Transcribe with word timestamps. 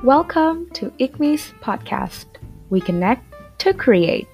Welcome 0.00 0.72
to 0.80 0.88
ICMI's 0.96 1.52
podcast. 1.60 2.24
We 2.72 2.80
connect 2.80 3.20
to 3.60 3.76
create. 3.76 4.24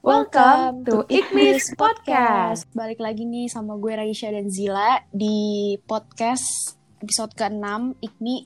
Welcome 0.00 0.88
to 0.88 1.04
ICMI's 1.04 1.76
podcast. 1.76 2.64
Balik 2.72 2.96
lagi 2.96 3.28
nih 3.28 3.52
sama 3.52 3.76
gue 3.76 3.92
Raisya 3.92 4.32
dan 4.32 4.48
Zila 4.48 5.04
di 5.12 5.76
podcast 5.84 6.80
episode 7.04 7.36
ke-6 7.36 8.00
ICMI 8.00 8.36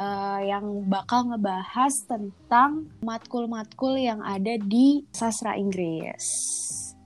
uh, 0.00 0.40
yang 0.40 0.88
bakal 0.88 1.28
ngebahas 1.28 1.92
tentang 2.08 2.88
matkul-matkul 3.04 4.00
yang 4.00 4.24
ada 4.24 4.56
di 4.56 5.04
sastra 5.12 5.60
Inggris. 5.60 6.24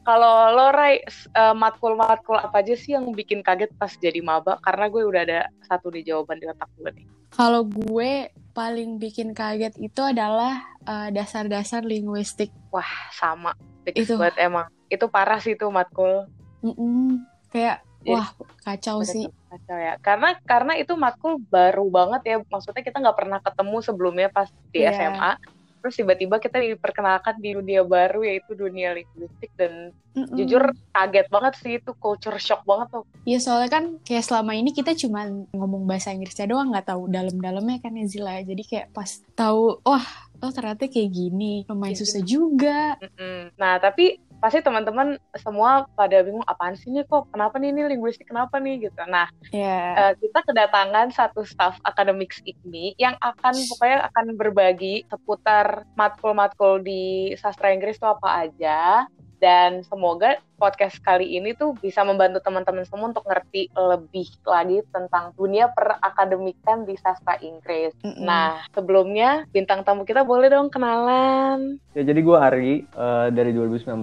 Kalau 0.06 0.54
lo 0.54 0.70
Rai, 0.70 1.02
uh, 1.34 1.50
matkul-matkul 1.50 2.38
apa 2.38 2.62
aja 2.62 2.78
sih 2.78 2.94
yang 2.94 3.10
bikin 3.10 3.42
kaget 3.42 3.74
pas 3.74 3.90
jadi 3.98 4.22
maba? 4.22 4.54
Karena 4.62 4.86
gue 4.86 5.02
udah 5.02 5.22
ada 5.26 5.50
satu 5.66 5.90
di 5.90 6.06
jawaban 6.06 6.38
di 6.38 6.46
otak 6.46 6.70
gue 6.78 6.94
nih. 6.94 7.06
Kalau 7.34 7.66
gue 7.66 8.30
paling 8.54 9.02
bikin 9.02 9.34
kaget 9.34 9.74
itu 9.82 9.98
adalah 10.06 10.62
uh, 10.86 11.10
dasar-dasar 11.10 11.82
linguistik. 11.82 12.54
Wah, 12.70 12.86
sama. 13.10 13.58
Itu 13.82 14.14
buat 14.14 14.38
emang. 14.38 14.70
Itu 14.86 15.10
parah 15.10 15.42
sih 15.42 15.58
itu 15.58 15.66
matkul. 15.74 16.30
Mm 16.62 16.74
-mm. 16.78 17.06
Kayak 17.50 17.82
jadi, 18.06 18.14
wah 18.14 18.30
kacau 18.62 19.02
sih. 19.02 19.26
Kacau 19.50 19.74
ya. 19.74 19.98
Karena 19.98 20.38
karena 20.46 20.78
itu 20.78 20.94
matkul 20.94 21.42
baru 21.50 21.90
banget 21.90 22.22
ya. 22.22 22.36
Maksudnya 22.46 22.86
kita 22.86 23.02
nggak 23.02 23.18
pernah 23.18 23.42
ketemu 23.42 23.76
sebelumnya 23.82 24.30
pas 24.30 24.46
di 24.70 24.86
yeah. 24.86 24.94
SMA 24.94 25.55
terus 25.86 26.02
tiba-tiba 26.02 26.42
kita 26.42 26.58
diperkenalkan 26.58 27.38
di 27.38 27.54
dunia 27.54 27.86
baru 27.86 28.26
yaitu 28.26 28.58
dunia 28.58 28.90
linguistik 28.90 29.54
dan 29.54 29.94
mm 30.18 30.18
-mm. 30.18 30.34
jujur 30.34 30.74
kaget 30.90 31.30
banget 31.30 31.54
sih 31.62 31.72
itu 31.78 31.94
culture 32.02 32.34
shock 32.42 32.66
banget 32.66 32.90
tuh. 32.90 33.04
Iya 33.22 33.38
soalnya 33.38 33.70
kan 33.70 33.84
kayak 34.02 34.26
selama 34.26 34.58
ini 34.58 34.74
kita 34.74 34.98
cuma 34.98 35.30
ngomong 35.54 35.86
bahasa 35.86 36.10
Inggrisnya 36.10 36.50
doang 36.50 36.74
nggak 36.74 36.90
tahu 36.90 37.06
dalam-dalamnya 37.06 37.78
kan 37.78 37.94
ya 37.94 38.10
Zila 38.10 38.42
jadi 38.42 38.62
kayak 38.66 38.86
pas 38.90 39.22
tahu 39.38 39.78
wah 39.86 40.02
oh 40.42 40.50
ternyata 40.50 40.90
kayak 40.90 41.06
gini 41.14 41.62
lumayan 41.70 41.94
susah 41.94 42.26
juga. 42.26 42.98
Mm 42.98 43.10
-mm. 43.14 43.38
Nah 43.54 43.78
tapi 43.78 44.18
pasti 44.38 44.60
teman-teman 44.60 45.16
semua 45.40 45.88
pada 45.96 46.22
bingung 46.22 46.44
apaan 46.46 46.76
sih 46.76 46.92
nih 46.92 47.04
kok? 47.08 47.28
Kenapa 47.32 47.56
nih? 47.56 47.72
Ini 47.72 47.82
linguistik 47.96 48.28
kenapa 48.28 48.60
nih? 48.60 48.88
Gitu. 48.88 49.00
Nah 49.08 49.28
yeah. 49.50 49.94
uh, 49.96 50.12
kita 50.16 50.44
kedatangan 50.44 51.12
satu 51.12 51.42
staff 51.42 51.80
akademik 51.82 52.32
ini 52.44 52.92
yang 53.00 53.16
akan 53.22 53.54
pokoknya 53.70 54.06
akan 54.12 54.24
berbagi 54.36 55.06
seputar 55.08 55.86
matkul-matkul 55.96 56.82
di 56.84 57.32
sastra 57.38 57.72
Inggris 57.72 57.96
itu 57.96 58.06
apa 58.06 58.48
aja 58.48 59.08
dan 59.36 59.84
semoga 59.84 60.40
podcast 60.56 60.96
kali 61.04 61.36
ini 61.36 61.52
tuh 61.52 61.76
bisa 61.76 62.00
membantu 62.00 62.40
teman-teman 62.40 62.88
semua 62.88 63.12
untuk 63.12 63.28
ngerti 63.28 63.68
lebih 63.76 64.28
lagi 64.48 64.80
tentang 64.88 65.36
dunia 65.36 65.68
perakademikan 65.68 66.88
di 66.88 66.96
sastra 66.96 67.36
Inggris. 67.44 67.92
Mm 68.00 68.08
-hmm. 68.08 68.24
Nah, 68.24 68.64
sebelumnya 68.72 69.44
bintang 69.52 69.84
tamu 69.84 70.08
kita 70.08 70.24
boleh 70.24 70.48
dong 70.48 70.72
kenalan. 70.72 71.76
Ya, 71.92 72.02
jadi 72.08 72.20
gue 72.24 72.38
Ari 72.40 72.74
uh, 72.96 73.28
dari 73.28 73.52
2019. 73.52 74.00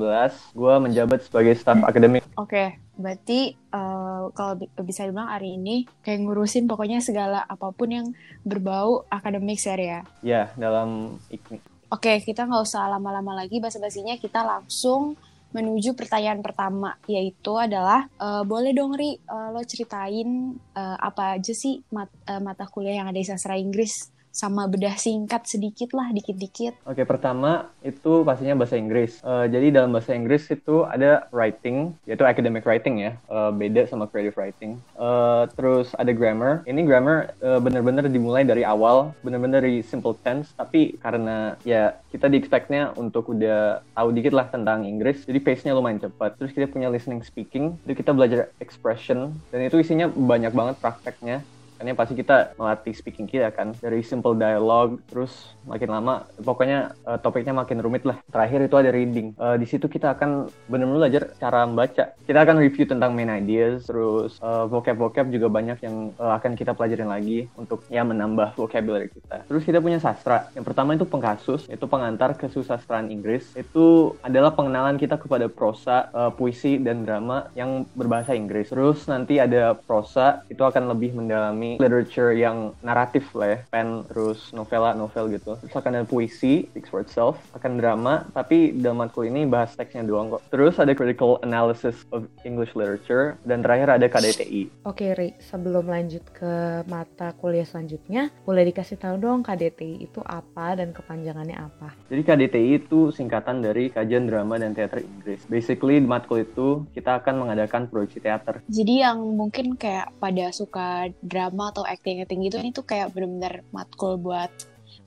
Gue 0.53 0.73
menjabat 0.77 1.25
sebagai 1.25 1.57
staf 1.57 1.81
akademik. 1.81 2.21
Oke, 2.37 2.53
okay. 2.53 2.67
berarti 2.97 3.57
uh, 3.73 4.29
kalau 4.37 4.61
bisa 4.85 5.09
dibilang 5.09 5.29
hari 5.29 5.57
ini 5.57 5.89
kayak 6.05 6.21
ngurusin 6.21 6.69
pokoknya 6.69 7.01
segala 7.01 7.41
apa 7.45 7.73
pun 7.73 7.89
yang 7.89 8.07
berbau 8.45 9.05
akademik 9.09 9.57
ya. 9.57 10.05
Ya, 10.21 10.53
dalam 10.57 11.17
IKMI. 11.33 11.72
Oke, 11.93 12.17
kita 12.25 12.49
nggak 12.49 12.65
usah 12.65 12.89
lama-lama 12.89 13.37
lagi 13.37 13.61
basa-basinya, 13.61 14.17
kita 14.17 14.41
langsung 14.41 15.13
menuju 15.53 15.93
pertanyaan 15.93 16.41
pertama, 16.41 16.97
yaitu 17.05 17.53
adalah, 17.53 18.09
uh, 18.17 18.41
boleh 18.41 18.73
dong 18.73 18.97
Ri, 18.97 19.21
uh, 19.29 19.53
lo 19.53 19.61
ceritain 19.61 20.57
uh, 20.73 20.97
apa 20.97 21.37
aja 21.37 21.53
sih 21.53 21.85
mat, 21.93 22.09
uh, 22.25 22.41
mata 22.41 22.65
kuliah 22.65 22.97
yang 22.97 23.13
ada 23.13 23.21
di 23.21 23.29
sastra 23.29 23.61
Inggris? 23.61 24.09
Sama 24.33 24.65
bedah 24.65 24.97
singkat 24.97 25.45
sedikit 25.45 25.93
lah, 25.93 26.09
dikit-dikit. 26.09 26.81
Oke, 26.89 27.05
pertama 27.05 27.69
itu 27.85 28.25
pastinya 28.25 28.57
bahasa 28.57 28.81
Inggris. 28.81 29.21
Uh, 29.21 29.45
jadi 29.45 29.69
dalam 29.69 29.93
bahasa 29.93 30.17
Inggris 30.17 30.49
itu 30.49 30.83
ada 30.89 31.29
writing, 31.29 31.93
yaitu 32.09 32.25
academic 32.25 32.65
writing 32.65 32.97
ya, 32.97 33.11
uh, 33.29 33.53
beda 33.53 33.85
sama 33.85 34.09
creative 34.09 34.33
writing. 34.33 34.81
Uh, 34.97 35.45
terus 35.53 35.93
ada 36.01 36.09
grammar. 36.09 36.65
Ini 36.65 36.81
grammar 36.81 37.37
uh, 37.45 37.61
bener-bener 37.61 38.09
dimulai 38.09 38.41
dari 38.41 38.65
awal, 38.65 39.13
bener-bener 39.21 39.61
dari 39.61 39.85
simple 39.85 40.17
tense, 40.25 40.49
tapi 40.57 40.97
karena 40.97 41.53
ya 41.61 41.93
kita 42.09 42.25
di 42.25 42.41
expect-nya 42.41 42.97
untuk 42.97 43.29
udah 43.29 43.85
tahu 43.93 44.09
dikit 44.17 44.33
lah 44.33 44.49
tentang 44.49 44.89
Inggris, 44.89 45.29
jadi 45.29 45.37
pace-nya 45.37 45.77
lumayan 45.77 46.01
cepat. 46.01 46.41
Terus 46.41 46.57
kita 46.57 46.65
punya 46.73 46.89
listening 46.89 47.21
speaking, 47.21 47.77
itu 47.85 48.01
kita 48.01 48.09
belajar 48.17 48.49
expression, 48.57 49.37
dan 49.53 49.61
itu 49.61 49.77
isinya 49.77 50.09
banyak 50.09 50.49
banget 50.49 50.81
prakteknya 50.81 51.45
makanya 51.83 51.99
pasti 51.99 52.15
kita 52.15 52.55
melatih 52.55 52.95
speaking 52.95 53.27
kita 53.27 53.51
kan. 53.51 53.75
Dari 53.75 53.99
simple 54.07 54.39
dialogue 54.39 55.03
terus 55.11 55.51
makin 55.67 55.91
lama 55.91 56.23
pokoknya 56.39 56.95
uh, 57.03 57.19
topiknya 57.19 57.51
makin 57.51 57.83
rumit 57.83 58.07
lah. 58.07 58.23
Terakhir 58.31 58.71
itu 58.71 58.75
ada 58.79 58.87
reading. 58.95 59.35
Uh, 59.35 59.59
di 59.59 59.67
situ 59.67 59.91
kita 59.91 60.15
akan 60.15 60.47
benar-benar 60.71 61.03
belajar 61.03 61.23
cara 61.35 61.67
membaca. 61.67 62.15
Kita 62.23 62.39
akan 62.39 62.63
review 62.63 62.87
tentang 62.87 63.11
main 63.11 63.27
ideas 63.27 63.83
terus 63.83 64.39
uh, 64.39 64.63
vocab-vocab 64.71 65.27
juga 65.27 65.51
banyak 65.51 65.83
yang 65.83 66.15
uh, 66.15 66.39
akan 66.39 66.55
kita 66.55 66.71
pelajarin 66.71 67.11
lagi 67.11 67.51
untuk 67.59 67.83
ya 67.91 68.07
menambah 68.07 68.55
vocabulary 68.55 69.11
kita. 69.11 69.43
Terus 69.51 69.67
kita 69.67 69.83
punya 69.83 69.99
sastra. 69.99 70.47
Yang 70.55 70.71
pertama 70.71 70.95
itu 70.95 71.03
pengkasus 71.03 71.67
itu 71.67 71.83
pengantar 71.83 72.39
ke 72.39 72.47
susastraan 72.47 73.11
Inggris. 73.11 73.51
Itu 73.59 74.15
adalah 74.23 74.55
pengenalan 74.55 74.95
kita 74.95 75.19
kepada 75.19 75.51
prosa 75.51 76.07
uh, 76.15 76.31
puisi 76.31 76.79
dan 76.79 77.03
drama 77.03 77.51
yang 77.59 77.83
berbahasa 77.91 78.31
Inggris. 78.31 78.71
Terus 78.71 79.03
nanti 79.11 79.35
ada 79.35 79.75
prosa 79.75 80.47
itu 80.47 80.63
akan 80.63 80.95
lebih 80.95 81.11
mendalami 81.19 81.72
literature 81.77 82.33
yang 82.33 82.73
naratif 82.81 83.29
lah 83.37 83.57
ya, 83.57 83.59
pen 83.69 84.03
terus 84.09 84.49
novela 84.51 84.93
novel 84.97 85.31
gitu. 85.33 85.55
Terus 85.61 85.73
akan 85.73 86.01
ada 86.01 86.07
puisi, 86.07 86.67
speaks 86.69 86.89
for 86.89 87.01
itself, 87.01 87.39
akan 87.55 87.79
drama, 87.79 88.27
tapi 88.33 88.75
dalam 88.75 89.05
matkul 89.05 89.29
ini 89.29 89.45
bahas 89.47 89.73
teksnya 89.77 90.03
doang 90.03 90.33
kok. 90.33 90.41
Terus 90.49 90.77
ada 90.81 90.91
critical 90.97 91.39
analysis 91.45 92.03
of 92.11 92.27
English 92.43 92.75
literature 92.75 93.39
dan 93.47 93.63
terakhir 93.63 93.95
ada 93.95 94.05
KDTI. 94.09 94.85
Oke 94.89 95.15
Ri, 95.15 95.37
sebelum 95.39 95.87
lanjut 95.87 96.23
ke 96.33 96.83
mata 96.89 97.31
kuliah 97.37 97.65
selanjutnya, 97.65 98.33
boleh 98.43 98.67
dikasih 98.67 98.99
tahu 98.99 99.15
dong 99.21 99.39
KDTI 99.45 100.03
itu 100.03 100.19
apa 100.25 100.75
dan 100.75 100.91
kepanjangannya 100.91 101.57
apa? 101.57 101.95
Jadi 102.09 102.21
KDTI 102.25 102.69
itu 102.83 103.13
singkatan 103.13 103.63
dari 103.63 103.93
Kajian 103.93 104.27
Drama 104.27 104.59
dan 104.59 104.75
Teater 104.75 104.99
Inggris. 104.99 105.45
Basically 105.47 106.01
di 106.01 106.07
matkul 106.09 106.43
itu 106.43 106.83
kita 106.91 107.21
akan 107.21 107.45
mengadakan 107.45 107.87
proyeksi 107.87 108.19
teater. 108.19 108.59
Jadi 108.67 109.05
yang 109.05 109.21
mungkin 109.21 109.77
kayak 109.77 110.11
pada 110.17 110.49
suka 110.49 111.07
drama 111.21 111.62
drama 111.63 111.71
atau 111.71 111.83
acting 111.87 112.19
acting 112.19 112.43
gitu 112.43 112.59
ini 112.59 112.75
tuh 112.75 112.83
kayak 112.83 113.15
bener-bener 113.15 113.63
matkul 113.71 114.19
buat 114.19 114.51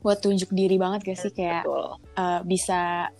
buat 0.01 0.19
tunjuk 0.25 0.49
diri 0.57 0.81
banget 0.81 1.13
gak 1.13 1.19
sih 1.21 1.33
kayak 1.35 1.69
uh, 2.17 2.41
bisa 2.47 3.13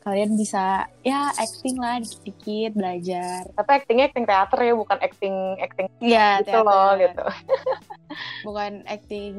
kalian 0.00 0.32
bisa 0.32 0.88
ya 1.04 1.28
acting 1.36 1.76
lah 1.76 2.00
dikit-dikit 2.00 2.72
belajar. 2.72 3.44
Tapi 3.52 3.70
actingnya 3.76 4.08
acting 4.08 4.24
teater 4.24 4.60
ya, 4.64 4.72
bukan 4.72 4.96
acting 4.96 5.36
acting 5.60 5.86
ya, 6.00 6.40
gitu 6.40 6.56
teater. 6.56 6.64
loh 6.64 6.90
gitu. 6.96 7.24
bukan 8.48 8.72
acting 8.88 9.36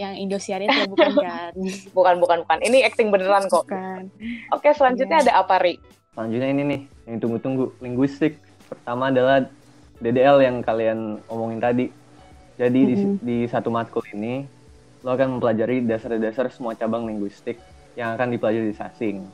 yang 0.00 0.16
Indosiar 0.16 0.64
itu 0.64 0.88
bukan 0.88 1.12
kan? 1.28 1.52
bukan 1.92 2.14
bukan 2.16 2.38
bukan. 2.48 2.58
Ini 2.64 2.88
acting 2.88 3.12
beneran 3.12 3.44
kok. 3.52 3.68
Bukan. 3.68 4.08
Oke 4.56 4.72
selanjutnya 4.72 5.20
ya. 5.20 5.24
ada 5.28 5.32
apa 5.44 5.60
Ri? 5.60 5.76
Selanjutnya 6.16 6.48
ini 6.48 6.62
nih 6.64 6.80
yang 7.04 7.18
tunggu-tunggu 7.20 7.64
linguistik. 7.84 8.40
Pertama 8.72 9.12
adalah 9.12 9.44
DDL 10.00 10.40
yang 10.40 10.56
kalian 10.64 11.20
omongin 11.28 11.60
tadi. 11.60 11.92
Jadi 12.60 12.80
mm 12.84 12.92
-hmm. 12.92 13.14
di, 13.24 13.24
di 13.24 13.38
satu 13.48 13.72
matkul 13.72 14.04
ini 14.12 14.44
lo 15.00 15.16
akan 15.16 15.40
mempelajari 15.40 15.80
dasar-dasar 15.80 16.52
semua 16.52 16.76
cabang 16.76 17.08
linguistik 17.08 17.56
yang 17.96 18.12
akan 18.12 18.36
dipelajari 18.36 18.68
di 18.68 18.76
Sasing. 18.76 19.24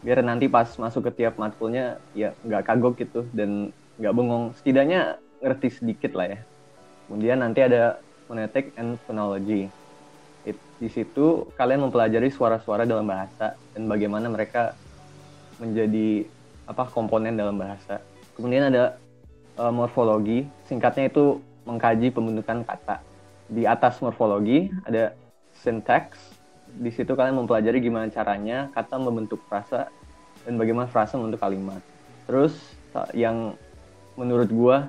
Biar 0.00 0.24
nanti 0.24 0.48
pas 0.48 0.64
masuk 0.80 1.12
ke 1.12 1.20
tiap 1.20 1.36
matkulnya 1.36 2.00
ya 2.16 2.32
nggak 2.40 2.64
kagok 2.64 2.96
gitu 2.96 3.28
dan 3.36 3.76
nggak 4.00 4.14
bengong. 4.16 4.56
Setidaknya 4.56 5.20
ngerti 5.44 5.68
sedikit 5.68 6.16
lah 6.16 6.32
ya. 6.32 6.38
Kemudian 7.06 7.44
nanti 7.44 7.60
ada 7.60 8.00
phonetic 8.24 8.72
and 8.80 8.96
phonology. 9.04 9.68
It, 10.48 10.56
di 10.80 10.88
situ 10.88 11.44
kalian 11.60 11.84
mempelajari 11.84 12.32
suara-suara 12.32 12.88
dalam 12.88 13.04
bahasa 13.04 13.52
dan 13.76 13.84
bagaimana 13.84 14.32
mereka 14.32 14.72
menjadi 15.60 16.24
apa 16.64 16.88
komponen 16.88 17.36
dalam 17.36 17.60
bahasa. 17.60 18.00
Kemudian 18.32 18.72
ada 18.72 18.96
uh, 19.60 19.72
morfologi, 19.72 20.48
singkatnya 20.68 21.12
itu 21.12 21.40
mengkaji 21.66 22.14
pembentukan 22.14 22.62
kata. 22.62 23.02
Di 23.50 23.66
atas 23.66 23.98
morfologi 24.00 24.70
ada 24.86 25.12
syntax. 25.60 26.16
Di 26.66 26.90
situ 26.94 27.12
kalian 27.12 27.44
mempelajari 27.44 27.82
gimana 27.82 28.06
caranya 28.10 28.70
kata 28.72 28.96
membentuk 28.96 29.42
frasa 29.50 29.90
dan 30.46 30.54
bagaimana 30.56 30.86
frasa 30.86 31.18
membentuk 31.18 31.42
kalimat. 31.42 31.82
Terus 32.26 32.54
yang 33.12 33.58
menurut 34.16 34.48
gua 34.48 34.88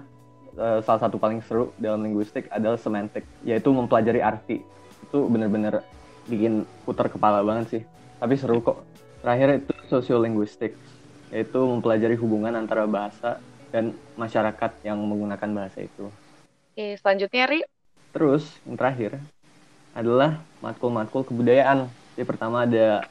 eh, 0.55 0.79
salah 0.85 1.01
satu 1.05 1.19
paling 1.19 1.43
seru 1.43 1.75
dalam 1.81 2.05
linguistik 2.05 2.47
adalah 2.53 2.79
semantik, 2.79 3.25
yaitu 3.43 3.73
mempelajari 3.73 4.21
arti. 4.23 4.63
Itu 5.03 5.27
bener-bener 5.27 5.83
bikin 6.27 6.63
putar 6.85 7.09
kepala 7.09 7.43
banget 7.43 7.65
sih. 7.69 7.83
Tapi 8.17 8.33
seru 8.37 8.61
kok. 8.61 8.81
Terakhir 9.21 9.65
itu 9.65 9.73
sosiolinguistik, 9.89 10.77
yaitu 11.33 11.59
mempelajari 11.59 12.15
hubungan 12.15 12.53
antara 12.55 12.85
bahasa 12.87 13.41
dan 13.73 13.91
masyarakat 14.15 14.71
yang 14.87 14.97
menggunakan 15.03 15.49
bahasa 15.51 15.83
itu. 15.83 16.07
Oke, 16.77 16.93
selanjutnya 17.01 17.49
Ri. 17.49 17.65
terus 18.13 18.45
yang 18.61 18.77
terakhir 18.77 19.17
adalah 19.97 20.37
matkul-matkul 20.61 21.25
kebudayaan. 21.25 21.89
Jadi 22.13 22.21
pertama 22.21 22.69
ada 22.69 23.01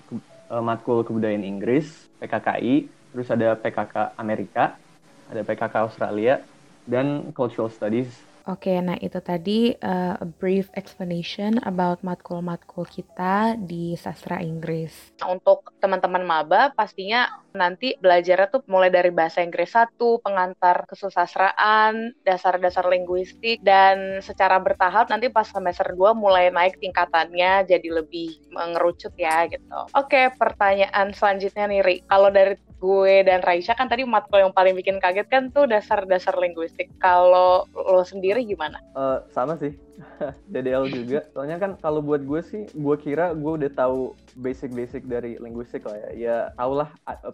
uh, 0.46 0.62
matkul 0.62 1.02
kebudayaan 1.02 1.42
Inggris, 1.42 2.06
PKKI, 2.22 2.86
terus 2.86 3.26
ada 3.26 3.58
PKK 3.58 4.14
Amerika, 4.14 4.78
ada 5.26 5.42
PKK 5.42 5.74
Australia, 5.82 6.46
dan 6.86 7.34
Cultural 7.34 7.66
Studies 7.66 8.14
Oke, 8.46 8.78
nah 8.78 8.94
itu 9.02 9.18
tadi 9.18 9.74
uh, 9.74 10.14
a 10.22 10.26
brief 10.26 10.70
explanation 10.78 11.58
about 11.66 12.06
matkul-matkul 12.06 12.86
kita 12.86 13.58
di 13.58 13.98
sastra 13.98 14.38
Inggris. 14.38 15.18
Untuk 15.26 15.74
teman-teman 15.82 16.22
maba 16.22 16.70
pastinya 16.70 17.26
nanti 17.50 17.98
belajarnya 17.98 18.46
tuh 18.46 18.62
mulai 18.70 18.86
dari 18.86 19.10
bahasa 19.10 19.42
Inggris 19.42 19.74
satu, 19.74 20.22
pengantar 20.22 20.86
kesusastraan, 20.86 22.14
dasar-dasar 22.22 22.86
linguistik, 22.86 23.58
dan 23.66 24.22
secara 24.22 24.62
bertahap 24.62 25.10
nanti 25.10 25.26
pas 25.26 25.50
semester 25.50 25.90
2 25.90 26.14
mulai 26.14 26.54
naik 26.54 26.78
tingkatannya 26.78 27.66
jadi 27.66 27.88
lebih 27.90 28.46
mengerucut 28.54 29.10
ya 29.18 29.50
gitu. 29.50 29.90
Oke, 29.90 30.30
pertanyaan 30.38 31.10
selanjutnya 31.10 31.66
nih 31.66 31.80
Ri. 31.82 31.96
Kalau 32.06 32.30
dari 32.30 32.54
gue 32.76 33.24
dan 33.24 33.40
Raisya 33.40 33.72
kan 33.72 33.88
tadi 33.88 34.04
matkul 34.04 34.44
yang 34.44 34.52
paling 34.52 34.76
bikin 34.76 35.00
kaget 35.00 35.26
kan 35.32 35.48
tuh 35.50 35.64
dasar-dasar 35.64 36.36
linguistik. 36.36 36.92
Kalau 37.00 37.64
lo 37.72 38.04
sendiri 38.04 38.44
gimana? 38.44 38.80
Uh, 38.92 39.24
sama 39.32 39.56
sih. 39.56 39.85
DDL 40.52 40.88
juga. 40.90 41.20
Soalnya 41.32 41.56
kan 41.60 41.76
kalau 41.80 42.00
buat 42.04 42.22
gue 42.22 42.40
sih, 42.44 42.62
gue 42.70 42.96
kira 43.00 43.32
gue 43.36 43.52
udah 43.62 43.70
tahu 43.72 44.12
basic-basic 44.38 45.08
dari 45.08 45.40
linguistik 45.40 45.84
lah 45.88 45.96
ya. 45.96 46.10
Ya 46.16 46.36
tau 46.54 46.72
lah, 46.76 46.88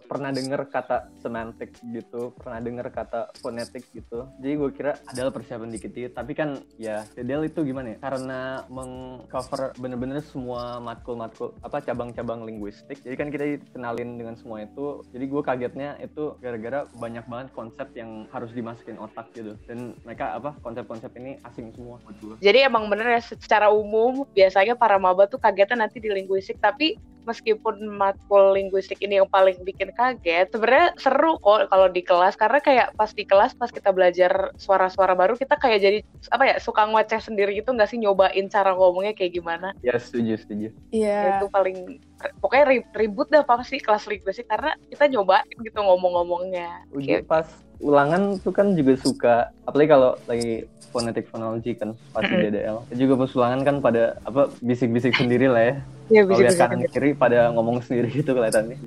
pernah 0.07 0.31
denger 0.31 0.67
kata 0.69 1.11
semantik 1.19 1.75
gitu, 1.81 2.31
pernah 2.39 2.59
denger 2.63 2.87
kata 2.91 3.33
fonetik 3.39 3.87
gitu. 3.91 4.27
Jadi 4.39 4.53
gue 4.55 4.69
kira 4.75 4.91
adalah 5.09 5.31
persiapan 5.31 5.71
dikit-dikit. 5.73 6.13
Tapi 6.15 6.31
kan 6.35 6.61
ya 6.79 7.03
DDL 7.15 7.47
itu 7.47 7.63
gimana 7.65 7.95
ya? 7.95 7.97
Karena 7.99 8.63
mengcover 8.67 9.75
bener-bener 9.79 10.23
semua 10.23 10.79
matkul-matkul, 10.79 11.55
apa 11.63 11.83
cabang-cabang 11.83 12.47
linguistik. 12.47 12.99
Jadi 13.03 13.15
kan 13.15 13.27
kita 13.29 13.45
kenalin 13.73 14.15
dengan 14.19 14.35
semua 14.39 14.63
itu. 14.63 15.03
Jadi 15.11 15.25
gue 15.27 15.41
kagetnya 15.43 15.89
itu 15.99 16.35
gara-gara 16.39 16.85
banyak 16.97 17.25
banget 17.27 17.47
konsep 17.51 17.87
yang 17.97 18.25
harus 18.31 18.51
dimasukin 18.55 18.97
otak 18.99 19.29
gitu. 19.35 19.55
Dan 19.67 19.97
mereka 20.07 20.37
apa 20.37 20.55
konsep-konsep 20.63 21.11
ini 21.19 21.37
asing 21.43 21.73
semua 21.75 21.99
buat 22.03 22.17
gue. 22.21 22.35
Jadi 22.39 22.52
emang 22.61 22.85
bener 22.91 23.17
ya 23.17 23.21
secara 23.23 23.73
umum 23.73 24.27
biasanya 24.35 24.77
para 24.77 25.01
maba 25.01 25.25
tuh 25.25 25.41
kagetnya 25.41 25.87
nanti 25.87 25.97
di 25.97 26.13
linguistik 26.13 26.61
tapi 26.61 26.99
meskipun 27.23 27.87
matkul 27.87 28.51
linguistik 28.53 28.99
ini 28.99 29.19
yang 29.19 29.29
paling 29.31 29.55
bikin 29.63 29.95
kaget, 29.95 30.51
sebenarnya 30.51 30.91
seru 30.99 31.39
kok 31.39 31.71
kalau 31.71 31.87
di 31.87 32.03
kelas 32.03 32.35
karena 32.35 32.59
kayak 32.59 32.87
pas 32.99 33.11
di 33.15 33.23
kelas 33.23 33.55
pas 33.55 33.71
kita 33.71 33.95
belajar 33.95 34.51
suara-suara 34.59 35.15
baru 35.15 35.39
kita 35.39 35.55
kayak 35.55 35.79
jadi 35.79 35.99
apa 36.31 36.43
ya 36.43 36.55
suka 36.59 36.83
ngoceh 36.83 37.23
sendiri 37.23 37.55
gitu 37.55 37.71
nggak 37.71 37.89
sih 37.89 37.99
nyobain 37.99 38.45
cara 38.51 38.75
ngomongnya 38.75 39.15
kayak 39.15 39.39
gimana? 39.39 39.71
Ya 39.81 39.95
setuju 39.95 40.35
setuju. 40.35 40.67
Iya. 40.91 41.07
Yeah. 41.07 41.31
Itu 41.39 41.47
paling 41.47 42.03
pokoknya 42.39 42.83
ribut 42.95 43.27
dah 43.29 43.43
pasti 43.43 43.79
kelas 43.79 44.07
linguistik 44.07 44.47
karena 44.47 44.75
kita 44.89 45.09
nyobain 45.11 45.47
gitu 45.59 45.79
ngomong-ngomongnya. 45.79 46.87
Uji 46.95 47.23
pas 47.27 47.47
ulangan 47.83 48.39
tuh 48.39 48.53
kan 48.55 48.77
juga 48.79 48.93
suka 48.95 49.35
apalagi 49.67 49.89
kalau 49.91 50.11
lagi 50.29 50.63
fonetik 50.93 51.25
fonologi 51.27 51.73
kan 51.73 51.97
pasti 52.13 52.31
DDL 52.37 52.85
juga 52.93 53.13
pas 53.25 53.31
ulangan 53.33 53.61
kan 53.65 53.75
pada 53.81 54.03
apa 54.29 54.47
bisik-bisik 54.61 55.17
sendiri 55.17 55.49
lah 55.49 55.63
ya 55.73 55.75
ya 56.11 56.21
kalau 56.27 56.39
lihat 56.39 56.57
kanan 56.59 56.83
kiri 56.87 57.11
pada 57.15 57.51
ngomong 57.55 57.83
sendiri 57.83 58.11
gitu 58.11 58.35
kelihatannya. 58.35 58.77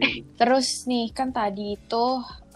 Terus 0.41 0.85
nih 0.89 1.13
kan 1.13 1.33
tadi 1.33 1.77
itu 1.77 2.05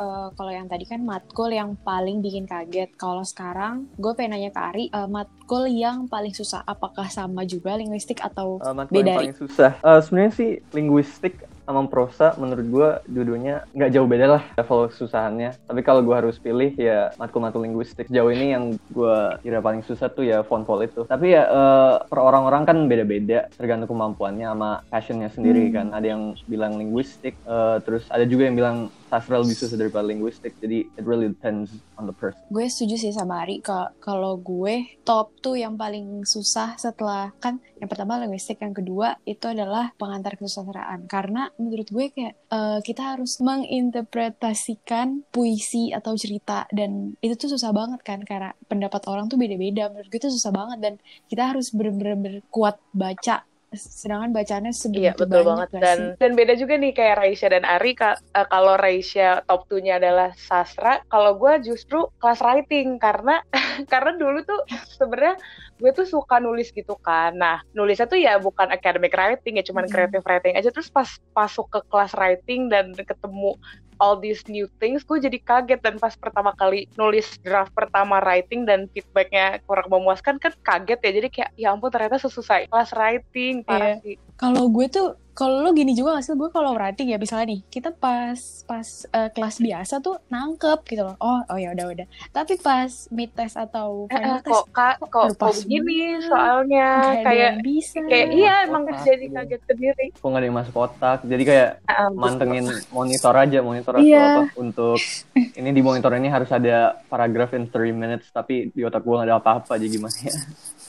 uh, 0.01 0.29
kalau 0.33 0.53
yang 0.53 0.69
tadi 0.69 0.85
kan 0.89 1.05
matkul 1.05 1.53
yang 1.53 1.77
paling 1.81 2.25
bikin 2.25 2.49
kaget. 2.49 2.93
Kalau 2.97 3.25
sekarang 3.25 3.89
gue 3.97 4.13
pengen 4.17 4.41
nanya 4.41 4.51
ke 4.53 4.61
Ari 4.61 4.85
uh, 4.93 5.09
matkul 5.11 5.69
yang 5.69 6.07
paling 6.07 6.33
susah 6.33 6.65
apakah 6.65 7.09
sama 7.11 7.45
juga 7.45 7.77
linguistik 7.77 8.25
atau 8.25 8.61
uh, 8.61 8.73
matkul 8.73 9.01
beda 9.01 9.11
yang 9.11 9.21
paling 9.27 9.39
susah? 9.39 9.71
Uh, 9.85 10.01
sebenarnya 10.01 10.33
sih 10.33 10.51
linguistik 10.73 11.50
sama 11.71 11.87
prosa 11.87 12.35
menurut 12.37 12.67
gue 12.67 12.89
dua-duanya 13.07 13.65
nggak 13.73 13.91
jauh 13.95 14.09
beda 14.11 14.27
lah 14.27 14.43
level 14.59 14.91
kesusahannya. 14.91 15.55
Tapi 15.71 15.81
kalau 15.87 16.03
gue 16.03 16.15
harus 16.15 16.37
pilih 16.43 16.75
ya 16.75 17.15
matkul-matkul 17.17 17.63
linguistik. 17.63 18.11
Jauh 18.11 18.31
ini 18.35 18.53
yang 18.53 18.75
gue 18.91 19.17
kira 19.47 19.63
paling 19.63 19.87
susah 19.87 20.11
tuh 20.11 20.27
ya 20.27 20.43
font 20.43 20.67
vol 20.67 20.83
itu. 20.83 21.07
Tapi 21.07 21.39
ya 21.39 21.47
uh, 21.47 21.95
per 22.05 22.19
orang-orang 22.19 22.67
kan 22.67 22.79
beda-beda 22.91 23.47
tergantung 23.55 23.95
kemampuannya 23.95 24.51
sama 24.51 24.71
passionnya 24.91 25.31
sendiri 25.31 25.71
hmm. 25.71 25.75
kan. 25.75 25.87
Ada 25.95 26.07
yang 26.19 26.23
bilang 26.51 26.77
linguistik 26.77 27.39
uh, 27.47 27.79
terus 27.81 28.05
ada 28.11 28.27
juga 28.27 28.51
yang 28.51 28.59
bilang 28.59 28.77
sastra 29.11 29.43
lebih 29.43 29.59
susah 29.59 29.75
daripada 29.75 30.07
linguistik 30.07 30.55
jadi 30.63 30.87
it 30.87 31.03
really 31.03 31.27
depends 31.27 31.75
on 31.99 32.07
the 32.07 32.15
person. 32.15 32.39
Gue 32.47 32.71
setuju 32.71 32.95
sih 32.95 33.11
sama 33.11 33.43
Ari 33.43 33.59
kalau 33.99 34.39
gue 34.39 34.97
top 35.03 35.35
tuh 35.43 35.59
yang 35.59 35.75
paling 35.75 36.23
susah 36.23 36.79
setelah 36.79 37.35
kan 37.43 37.59
yang 37.83 37.91
pertama 37.91 38.23
linguistik 38.23 38.63
yang 38.63 38.71
kedua 38.71 39.19
itu 39.27 39.51
adalah 39.51 39.91
pengantar 39.99 40.39
kesusastraan 40.39 41.11
karena 41.11 41.51
menurut 41.59 41.91
gue 41.91 42.07
kayak 42.15 42.39
uh, 42.55 42.79
kita 42.81 43.19
harus 43.19 43.43
menginterpretasikan 43.43 45.27
puisi 45.35 45.91
atau 45.91 46.15
cerita 46.15 46.71
dan 46.71 47.19
itu 47.19 47.35
tuh 47.35 47.51
susah 47.51 47.75
banget 47.75 48.01
kan 48.07 48.23
karena 48.23 48.55
pendapat 48.71 49.03
orang 49.11 49.27
tuh 49.27 49.37
beda-beda. 49.37 49.91
Menurut 49.91 50.07
gue 50.07 50.21
itu 50.23 50.31
susah 50.31 50.55
banget 50.55 50.79
dan 50.79 50.95
kita 51.27 51.51
harus 51.51 51.75
bener-bener 51.75 52.47
kuat 52.53 52.79
baca 52.95 53.50
sedangkan 53.71 54.35
bacanya 54.35 54.75
sebegitu 54.75 55.07
iya, 55.07 55.13
betul 55.15 55.47
banget 55.47 55.69
dan 55.79 55.99
sih? 55.99 56.11
dan 56.19 56.31
beda 56.35 56.55
juga 56.59 56.75
nih 56.75 56.91
kayak 56.91 57.17
Raisya 57.23 57.49
dan 57.55 57.63
Ari 57.63 57.95
ka, 57.95 58.19
uh, 58.19 58.47
kalau 58.51 58.75
Raisya 58.75 59.47
top 59.47 59.71
2-nya 59.71 60.03
adalah 60.03 60.35
sastra 60.35 60.99
kalau 61.07 61.39
gue 61.39 61.71
justru 61.71 62.11
kelas 62.19 62.43
writing 62.43 62.99
karena 62.99 63.39
karena 63.93 64.19
dulu 64.19 64.43
tuh 64.43 64.61
sebenarnya 64.99 65.39
gue 65.79 65.91
tuh 65.95 66.03
suka 66.03 66.43
nulis 66.43 66.75
gitu 66.75 66.99
kan 66.99 67.39
nah 67.39 67.63
nulisnya 67.71 68.11
tuh 68.11 68.19
ya 68.19 68.43
bukan 68.43 68.75
academic 68.75 69.15
writing 69.15 69.63
ya 69.63 69.65
cuman 69.65 69.87
hmm. 69.87 69.93
creative 69.95 70.27
writing 70.27 70.59
aja 70.59 70.75
terus 70.75 70.91
pas 70.91 71.07
masuk 71.31 71.71
ke 71.71 71.79
kelas 71.87 72.11
writing 72.19 72.67
dan 72.67 72.91
ketemu 72.99 73.55
all 74.01 74.17
these 74.19 74.43
new 74.49 74.67
things 74.81 75.05
gue 75.05 75.21
jadi 75.21 75.39
kaget. 75.39 75.81
Dan 75.85 76.01
pas 76.01 76.17
pertama 76.17 76.57
kali 76.57 76.89
nulis 76.97 77.39
draft 77.45 77.71
pertama 77.77 78.19
writing 78.25 78.67
dan 78.67 78.89
feedbacknya 78.91 79.61
kurang 79.69 79.93
memuaskan 79.93 80.41
kan 80.41 80.57
kaget 80.65 80.99
ya. 81.05 81.11
Jadi 81.21 81.29
kayak 81.29 81.51
ya 81.55 81.69
ampun 81.71 81.93
ternyata 81.93 82.19
sesusah 82.19 82.67
kelas 82.67 82.91
writing. 82.97 83.63
Parah 83.63 84.01
yeah. 84.01 84.03
sih. 84.03 84.17
Kalau 84.41 84.73
gue 84.73 84.89
tuh 84.89 85.15
kalau 85.41 85.65
lo 85.65 85.73
gini 85.73 85.97
juga 85.97 86.21
gak 86.21 86.25
sih? 86.29 86.37
Gue 86.37 86.53
kalau 86.53 86.77
writing 86.77 87.09
ya 87.09 87.17
misalnya 87.17 87.57
nih 87.57 87.61
kita 87.73 87.97
pas 87.97 88.37
pas 88.69 88.89
uh, 89.17 89.33
kelas 89.33 89.57
biasa 89.65 90.05
tuh 90.05 90.21
nangkep 90.29 90.85
gitu 90.85 91.03
loh. 91.09 91.17
Oh 91.17 91.41
oh 91.49 91.57
ya 91.57 91.73
udah 91.73 91.87
udah. 91.97 92.07
Tapi 92.29 92.61
pas 92.61 93.09
mid 93.09 93.33
test 93.33 93.57
atau 93.57 94.05
eh, 94.13 94.21
final 94.21 94.37
eh, 94.37 94.43
test 94.45 94.53
kok 94.53 94.65
kak 94.77 94.97
kok, 95.09 95.33
kok 95.41 95.57
begini 95.65 96.21
soalnya. 96.29 96.89
Kayak 97.25 97.65
bisa. 97.65 98.05
kayak 98.05 98.29
iya 98.37 98.55
emang 98.69 98.85
jadi 99.01 99.27
kaget 99.33 99.63
sendiri. 99.65 100.07
Kok 100.21 100.29
nggak 100.29 100.41
ada 100.45 100.47
yang 100.53 100.59
masuk 100.61 100.75
otak? 100.77 101.19
Jadi 101.25 101.43
kayak 101.49 101.71
uh, 101.89 102.11
mantengin 102.13 102.69
monitor 102.93 103.33
aja 103.33 103.59
monitor 103.65 103.97
atau 103.97 104.05
yeah. 104.05 104.45
apa 104.45 104.53
untuk 104.61 105.01
ini 105.33 105.71
di 105.73 105.81
monitor 105.81 106.13
ini 106.21 106.29
harus 106.29 106.53
ada 106.53 107.01
paragraf 107.09 107.57
in 107.57 107.65
3 107.65 107.97
minutes 107.97 108.29
tapi 108.29 108.69
di 108.69 108.83
otak 108.85 109.01
gue 109.01 109.15
gak 109.17 109.27
ada 109.27 109.37
apa-apa 109.41 109.81
jadi 109.81 109.91
gimana 109.97 110.17
ya 110.21 110.35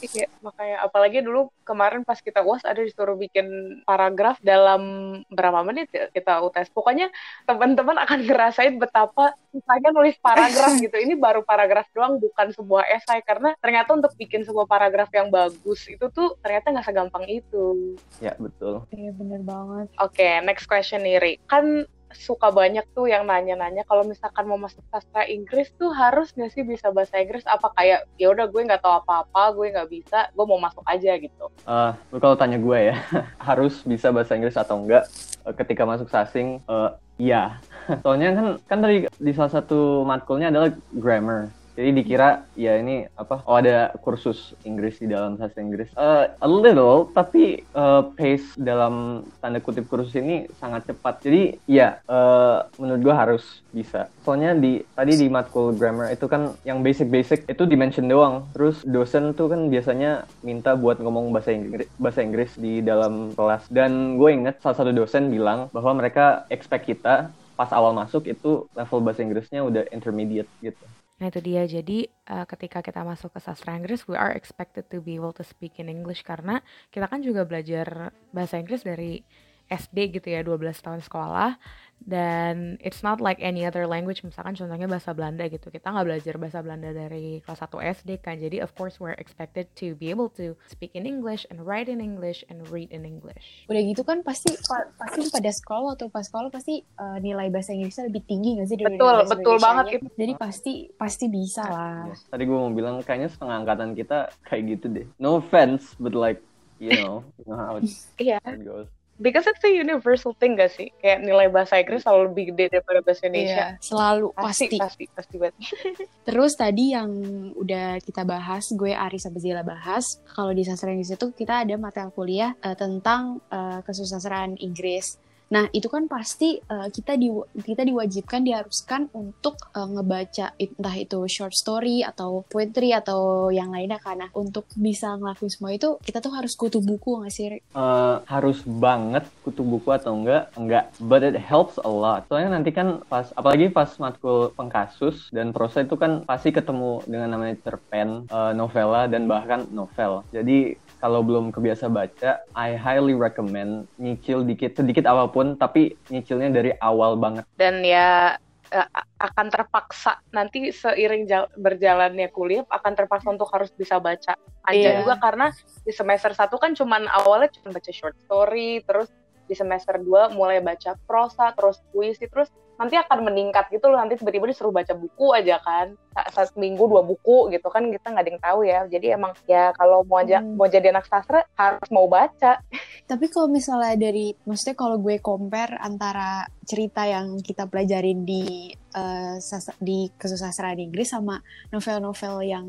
Iya, 0.01 0.27
makanya 0.41 0.77
apalagi 0.81 1.22
dulu 1.22 1.53
kemarin 1.62 2.01
pas 2.01 2.17
kita 2.17 2.41
UAS 2.41 2.65
ada 2.65 2.81
disuruh 2.81 3.13
bikin 3.13 3.79
paragraf 3.86 4.41
dalam 4.41 4.81
berapa 5.29 5.62
menit 5.62 5.93
ya 5.93 6.10
kita 6.10 6.41
UTS. 6.41 6.74
Pokoknya 6.74 7.13
teman-teman 7.46 8.01
akan 8.01 8.25
ngerasain 8.25 8.75
betapa 8.81 9.38
susahnya 9.53 9.93
nulis 9.93 10.17
paragraf 10.17 10.74
gitu. 10.84 10.98
Ini 10.98 11.13
baru 11.22 11.46
paragraf 11.46 11.86
doang 11.93 12.17
bukan 12.17 12.50
sebuah 12.58 12.89
esai 12.89 13.22
karena 13.22 13.53
ternyata 13.62 13.93
untuk 13.93 14.13
bikin 14.17 14.41
sebuah 14.41 14.65
paragraf 14.65 15.13
yang 15.13 15.29
bagus 15.29 15.86
itu 15.86 16.10
tuh 16.10 16.34
ternyata 16.41 16.74
nggak 16.74 16.88
segampang 16.89 17.25
itu. 17.29 17.96
Ya, 18.17 18.34
betul. 18.41 18.89
Iya, 18.89 19.13
bener 19.13 19.46
banget. 19.46 19.88
Oke, 20.01 20.25
okay, 20.25 20.41
next 20.41 20.65
question 20.65 21.05
nih, 21.05 21.22
Ri. 21.22 21.34
Kan 21.46 21.86
suka 22.18 22.51
banyak 22.51 22.84
tuh 22.91 23.08
yang 23.08 23.27
nanya-nanya. 23.27 23.88
Kalau 23.88 24.03
misalkan 24.03 24.48
mau 24.50 24.60
masuk 24.60 24.84
sastra 24.91 25.24
Inggris 25.27 25.72
tuh 25.75 25.94
harus 25.94 26.34
nggak 26.36 26.51
sih 26.51 26.63
bisa 26.65 26.89
bahasa 26.89 27.20
Inggris? 27.22 27.46
Apa 27.48 27.72
kayak 27.77 28.10
ya 28.20 28.32
udah 28.34 28.50
gue 28.50 28.62
nggak 28.62 28.82
tahu 28.82 28.94
apa-apa 29.03 29.56
gue 29.56 29.68
nggak 29.72 29.89
bisa 29.89 30.20
gue 30.34 30.46
mau 30.46 30.60
masuk 30.60 30.84
aja 30.88 31.15
gitu. 31.18 31.46
Uh, 31.63 31.94
kalau 32.18 32.36
tanya 32.36 32.58
gue 32.58 32.77
ya 32.91 32.96
harus 33.48 33.84
bisa 33.86 34.10
bahasa 34.10 34.36
Inggris 34.36 34.58
atau 34.58 34.82
enggak 34.82 35.08
uh, 35.46 35.53
ketika 35.56 35.88
masuk 35.88 36.08
sasing 36.10 36.60
uh, 36.65 36.98
iya. 37.22 37.62
Soalnya 38.03 38.36
kan 38.36 38.48
kan 38.68 38.80
dari 38.82 39.08
di 39.08 39.32
salah 39.32 39.53
satu 39.62 40.03
matkulnya 40.03 40.50
adalah 40.50 40.74
grammar 40.96 41.61
jadi 41.82 41.98
dikira 41.98 42.30
ya 42.54 42.78
ini 42.78 43.10
apa? 43.18 43.42
Oh 43.50 43.58
ada 43.58 43.90
kursus 44.06 44.54
Inggris 44.62 45.02
di 45.02 45.10
dalam 45.10 45.42
sastra 45.42 45.66
Inggris. 45.66 45.90
Uh, 45.98 46.30
a 46.38 46.46
little, 46.46 47.10
tapi 47.10 47.66
uh, 47.74 48.06
pace 48.14 48.54
dalam 48.54 49.26
tanda 49.42 49.58
kutip 49.58 49.90
kursus 49.90 50.14
ini 50.14 50.46
sangat 50.62 50.86
cepat. 50.86 51.26
Jadi 51.26 51.58
ya 51.66 51.98
uh, 52.06 52.70
menurut 52.78 53.02
gua 53.02 53.16
harus 53.26 53.66
bisa. 53.74 54.14
Soalnya 54.22 54.54
di 54.54 54.86
tadi 54.94 55.18
di 55.18 55.26
matkul 55.26 55.74
grammar 55.74 56.14
itu 56.14 56.30
kan 56.30 56.54
yang 56.62 56.86
basic-basic 56.86 57.50
itu 57.50 57.64
dimension 57.66 58.06
doang. 58.06 58.46
Terus 58.54 58.86
dosen 58.86 59.34
tuh 59.34 59.50
kan 59.50 59.74
biasanya 59.74 60.30
minta 60.46 60.78
buat 60.78 61.02
ngomong 61.02 61.34
bahasa 61.34 61.50
Inggris 61.50 61.90
bahasa 61.98 62.22
Inggris 62.22 62.54
di 62.62 62.86
dalam 62.86 63.34
kelas. 63.34 63.66
Dan 63.74 64.22
gue 64.22 64.30
inget 64.30 64.62
salah 64.62 64.78
satu 64.78 64.94
dosen 64.94 65.34
bilang 65.34 65.66
bahwa 65.74 65.98
mereka 65.98 66.46
expect 66.54 66.86
kita 66.86 67.34
pas 67.58 67.70
awal 67.74 67.94
masuk 67.94 68.30
itu 68.30 68.66
level 68.78 69.00
bahasa 69.02 69.26
Inggrisnya 69.26 69.66
udah 69.66 69.90
intermediate 69.90 70.50
gitu. 70.62 70.86
Nah 71.22 71.30
itu 71.30 71.38
dia, 71.38 71.70
jadi 71.70 72.10
uh, 72.34 72.50
ketika 72.50 72.82
kita 72.82 73.06
masuk 73.06 73.30
ke 73.30 73.40
sastra 73.40 73.78
Inggris, 73.78 74.10
we 74.10 74.18
are 74.18 74.34
expected 74.34 74.90
to 74.90 74.98
be 74.98 75.13
able 75.13 75.30
to 75.30 75.46
speak 75.46 75.78
in 75.78 75.86
English 75.86 76.25
karena 76.25 76.66
kita 76.90 77.06
kan 77.06 77.22
juga 77.22 77.46
belajar 77.46 78.10
bahasa 78.34 78.58
Inggris 78.58 78.82
dari 78.82 79.22
SD 79.70 80.18
gitu 80.20 80.28
ya 80.34 80.42
12 80.44 80.60
tahun 80.82 81.00
sekolah 81.00 81.56
dan 82.01 82.81
it's 82.81 83.05
not 83.05 83.22
like 83.22 83.38
any 83.38 83.62
other 83.62 83.86
language 83.86 84.25
misalkan 84.25 84.58
contohnya 84.58 84.89
bahasa 84.89 85.13
Belanda 85.13 85.46
gitu. 85.46 85.70
Kita 85.70 85.93
nggak 85.93 86.08
belajar 86.10 86.34
bahasa 86.41 86.60
Belanda 86.65 86.89
dari 86.89 87.46
kelas 87.46 87.62
1 87.62 87.77
SD 88.01 88.10
kan. 88.25 88.41
Jadi 88.41 88.58
of 88.58 88.74
course 88.74 88.98
we're 88.98 89.17
expected 89.22 89.70
to 89.77 89.93
be 90.01 90.10
able 90.10 90.29
to 90.34 90.58
speak 90.65 90.98
in 90.98 91.05
English 91.05 91.46
and 91.53 91.62
write 91.62 91.86
in 91.86 92.01
English 92.01 92.41
and 92.50 92.65
read 92.74 92.89
in 92.89 93.05
English. 93.05 93.70
Udah 93.70 93.81
gitu 93.86 94.01
kan 94.01 94.25
pasti 94.25 94.50
pasti 94.98 95.29
pada 95.29 95.51
sekolah 95.53 95.93
atau 95.93 96.10
pas 96.10 96.25
sekolah 96.25 96.50
pasti 96.50 96.81
uh, 96.98 97.22
nilai 97.22 97.53
bahasa 97.53 97.77
Inggrisnya 97.77 98.10
lebih 98.10 98.25
tinggi 98.25 98.58
gak 98.58 98.67
sih 98.74 98.77
dari 98.81 98.98
betul 98.98 99.15
betul 99.29 99.55
banget 99.62 99.86
itu. 100.01 100.08
Jadi 100.17 100.34
pasti 100.41 100.74
pasti 100.98 101.25
bisa 101.29 101.63
lah. 101.70 102.10
yes. 102.10 102.25
tadi 102.34 102.43
gue 102.50 102.58
mau 102.58 102.74
bilang 102.74 102.98
kayaknya 103.05 103.29
setengah 103.29 103.62
angkatan 103.62 103.93
kita 103.93 104.34
kayak 104.50 104.63
gitu 104.77 104.86
deh. 104.89 105.08
No 105.22 105.38
offense 105.38 105.93
but 106.01 106.17
like 106.17 106.41
you 106.81 106.98
know, 106.98 107.22
you 107.38 107.46
know 107.46 107.62
how 107.62 107.77
it, 107.77 107.86
yeah. 108.17 108.41
it 108.41 108.65
goes 108.65 108.89
because 109.22 109.46
it's 109.46 109.62
a 109.62 109.70
universal 109.72 110.34
thing 110.36 110.58
gak 110.58 110.74
sih? 110.74 110.90
Kayak 111.00 111.24
nilai 111.24 111.48
bahasa 111.54 111.78
Inggris 111.78 112.01
selalu 112.01 112.34
lebih 112.34 112.44
gede 112.51 112.66
daripada 112.78 113.00
bahasa 113.06 113.22
Indonesia. 113.30 113.66
Iya, 113.78 113.80
selalu 113.80 114.28
pasti. 114.34 114.66
Pasti, 114.66 114.78
pasti, 114.82 115.04
pasti 115.13 115.36
banget. 115.38 115.56
Terus 116.28 116.51
tadi 116.58 116.86
yang 116.92 117.10
udah 117.54 118.01
kita 118.01 118.25
bahas, 118.25 118.74
gue 118.74 118.92
Ari 118.92 119.22
sama 119.22 119.38
Zila 119.38 119.62
bahas, 119.62 120.20
kalau 120.34 120.51
di 120.51 120.66
sastra 120.66 120.92
Inggris 120.92 121.13
itu 121.13 121.30
kita 121.32 121.63
ada 121.63 121.78
mata 121.78 122.10
kuliah 122.10 122.58
uh, 122.66 122.74
tentang 122.74 123.40
uh, 123.54 123.80
kesusastraan 123.86 124.58
Inggris. 124.58 125.22
Nah, 125.51 125.67
itu 125.75 125.91
kan 125.91 126.08
pasti 126.08 126.55
uh, 126.72 126.88
kita 126.88 127.20
di 127.20 127.27
kita 127.60 127.84
diwajibkan 127.84 128.39
diharuskan 128.39 129.12
untuk 129.12 129.60
uh, 129.75 129.84
ngebaca 129.84 130.55
entah 130.55 130.96
itu 130.96 131.27
short 131.27 131.51
story 131.51 132.08
atau 132.08 132.48
poetry 132.48 132.96
atau 132.96 133.51
yang 133.51 133.75
lainnya 133.75 134.00
karena 134.00 134.31
untuk 134.31 134.63
bisa 134.79 135.20
ngelakuin 135.20 135.51
semua 135.51 135.72
itu 135.75 136.00
kita 136.00 136.24
tuh 136.24 136.31
harus 136.31 136.55
kutu 136.55 136.79
buku 136.79 137.20
nggak 137.20 137.34
sih? 137.36 137.60
Uh, 137.75 138.24
harus 138.31 138.63
banget 138.63 139.27
kutu 139.43 139.60
buku 139.67 139.91
atau 139.91 140.15
enggak? 140.15 140.48
Enggak, 140.55 140.88
but 141.03 141.20
it 141.20 141.36
helps 141.36 141.75
a 141.84 141.91
lot. 141.91 142.24
Soalnya 142.31 142.55
nanti 142.55 142.72
kan 142.72 143.03
pas 143.12 143.27
apalagi 143.36 143.67
pas 143.67 143.91
matkul 144.00 144.55
pengkasus 144.55 145.27
dan 145.36 145.51
proses 145.51 145.84
itu 145.84 146.00
kan 146.00 146.24
pasti 146.24 146.55
ketemu 146.55 147.03
dengan 147.03 147.36
namanya 147.36 147.60
cerpen, 147.60 148.24
uh, 148.31 148.55
novela 148.55 149.12
dan 149.12 149.27
bahkan 149.27 149.67
novel. 149.75 150.24
Jadi 150.31 150.79
kalau 151.01 151.25
belum 151.25 151.50
kebiasa 151.50 151.89
baca, 151.89 152.46
I 152.53 152.77
highly 152.77 153.17
recommend 153.17 153.89
nyicil 153.98 154.46
dikit 154.46 154.77
sedikit 154.77 155.10
apa 155.10 155.34
pun, 155.34 155.58
tapi 155.58 155.98
nyicilnya 156.13 156.53
dari 156.53 156.72
awal 156.77 157.17
banget. 157.17 157.43
Dan 157.58 157.81
ya 157.81 158.38
eh, 158.70 158.88
akan 159.17 159.50
terpaksa 159.50 160.22
nanti 160.29 160.70
seiring 160.70 161.25
berjalannya 161.58 162.29
kuliah 162.29 162.62
akan 162.70 162.93
terpaksa 162.93 163.34
untuk 163.34 163.50
harus 163.50 163.74
bisa 163.74 163.98
baca 163.98 164.38
aja 164.70 164.77
yeah. 164.77 165.01
juga 165.01 165.17
karena 165.17 165.50
di 165.81 165.89
semester 165.89 166.38
satu 166.38 166.62
kan 166.62 166.77
cuman 166.77 167.10
awalnya 167.10 167.50
cuma 167.58 167.74
baca 167.74 167.89
short 167.89 168.13
story 168.22 168.86
terus 168.86 169.10
di 169.50 169.58
semester 169.58 170.00
2 170.00 170.38
mulai 170.38 170.62
baca 170.63 170.96
prosa 171.10 171.51
terus 171.58 171.81
puisi 171.91 172.29
terus 172.29 172.48
nanti 172.82 172.98
akan 172.98 173.30
meningkat 173.30 173.70
gitu 173.70 173.86
loh 173.94 174.02
nanti 174.02 174.18
tiba-tiba 174.18 174.50
disuruh 174.50 174.74
baca 174.74 174.98
buku 174.98 175.38
aja 175.38 175.62
kan. 175.62 175.94
Saat 176.34 176.58
minggu 176.58 176.82
dua 176.90 177.06
buku 177.06 177.54
gitu 177.54 177.70
kan 177.70 177.86
kita 177.94 178.10
nggak 178.10 178.24
ada 178.26 178.32
yang 178.34 178.42
tahu 178.42 178.60
ya. 178.66 178.80
Jadi 178.90 179.08
emang 179.14 179.38
ya 179.46 179.70
kalau 179.78 180.02
mau 180.02 180.18
aja 180.18 180.42
hmm. 180.42 180.58
mau 180.58 180.66
jadi 180.66 180.90
anak 180.90 181.06
sastra 181.06 181.46
harus 181.54 181.90
mau 181.94 182.10
baca. 182.10 182.58
Tapi 183.12 183.26
kalau 183.30 183.54
misalnya 183.54 183.94
dari 183.94 184.34
maksudnya 184.50 184.74
kalau 184.74 184.98
gue 184.98 185.22
compare 185.22 185.78
antara 185.78 186.50
cerita 186.66 187.06
yang 187.06 187.38
kita 187.46 187.70
pelajarin 187.70 188.26
di 188.26 188.74
uh, 188.98 189.38
di 189.78 190.10
kesusastraan 190.18 190.82
Inggris 190.82 191.14
sama 191.14 191.38
novel-novel 191.70 192.42
yang 192.42 192.66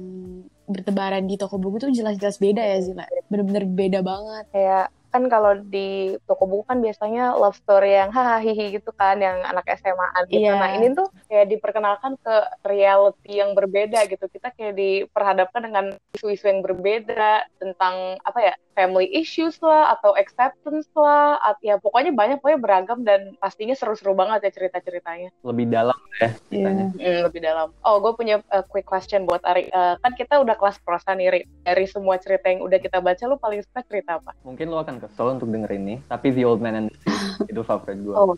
bertebaran 0.69 1.25
di 1.25 1.41
toko 1.41 1.57
buku 1.57 1.89
tuh 1.89 1.91
jelas-jelas 1.91 2.37
beda 2.37 2.61
ya 2.61 2.79
Zila. 2.85 3.09
Bener-bener 3.33 3.65
beda 3.65 4.01
banget. 4.05 4.45
Kayak 4.53 4.87
kan 5.13 5.29
kalau 5.29 5.53
di 5.61 6.17
toko 6.25 6.49
buku 6.49 6.65
kan 6.65 6.81
biasanya 6.81 7.37
love 7.37 7.55
story 7.61 7.93
yang 7.93 8.09
hahaha 8.09 8.41
gitu 8.49 8.91
kan 8.97 9.21
yang 9.21 9.45
anak 9.45 9.69
SMA-an 9.77 10.25
gitu. 10.33 10.49
Yeah. 10.49 10.57
Nah, 10.57 10.73
ini 10.81 10.97
tuh 10.97 11.13
kayak 11.29 11.53
diperkenalkan 11.53 12.17
ke 12.17 12.37
reality 12.65 13.37
yang 13.37 13.53
berbeda 13.53 14.09
gitu. 14.09 14.25
Kita 14.25 14.49
kayak 14.57 14.73
diperhadapkan 14.73 15.69
dengan 15.69 15.85
isu-isu 16.17 16.49
yang 16.49 16.65
berbeda 16.65 17.45
tentang 17.61 18.17
apa 18.25 18.39
ya? 18.41 18.55
Family 18.73 19.09
issues 19.13 19.61
lah 19.61 19.97
atau 19.97 20.17
acceptance 20.17 20.89
lah 20.97 21.39
at, 21.41 21.61
ya 21.61 21.77
pokoknya 21.79 22.13
banyak 22.13 22.41
pokoknya 22.41 22.61
beragam 22.61 23.01
dan 23.05 23.37
pastinya 23.39 23.77
seru-seru 23.77 24.17
banget 24.17 24.49
ya 24.49 24.51
cerita-ceritanya 24.53 25.29
lebih 25.45 25.67
dalam 25.69 25.99
ya 26.21 26.29
ceritanya 26.49 26.87
yeah. 26.97 27.21
mm, 27.21 27.23
lebih 27.29 27.41
dalam 27.45 27.69
oh 27.85 27.97
gue 28.01 28.13
punya 28.17 28.37
uh, 28.51 28.65
quick 28.65 28.89
question 28.89 29.29
buat 29.29 29.45
Ari 29.45 29.69
uh, 29.73 30.01
kan 30.01 30.13
kita 30.17 30.41
udah 30.41 30.57
kelas 30.57 30.81
prosa 30.81 31.13
nih 31.13 31.45
dari 31.65 31.85
semua 31.89 32.17
cerita 32.17 32.49
yang 32.49 32.65
udah 32.65 32.79
kita 32.81 32.99
baca 33.01 33.23
lu 33.29 33.37
paling 33.37 33.61
suka 33.65 33.81
cerita 33.87 34.19
apa 34.19 34.33
mungkin 34.45 34.73
lu 34.73 34.81
akan 34.81 35.01
kesel 35.01 35.37
untuk 35.37 35.53
denger 35.53 35.71
ini 35.77 36.01
tapi 36.09 36.33
The 36.33 36.45
Old 36.49 36.65
Man 36.65 36.75
and 36.77 36.87
the 36.89 36.97
Sea 37.01 37.19
itu 37.53 37.61
favorit 37.63 38.01
gue 38.01 38.15
oh. 38.17 38.35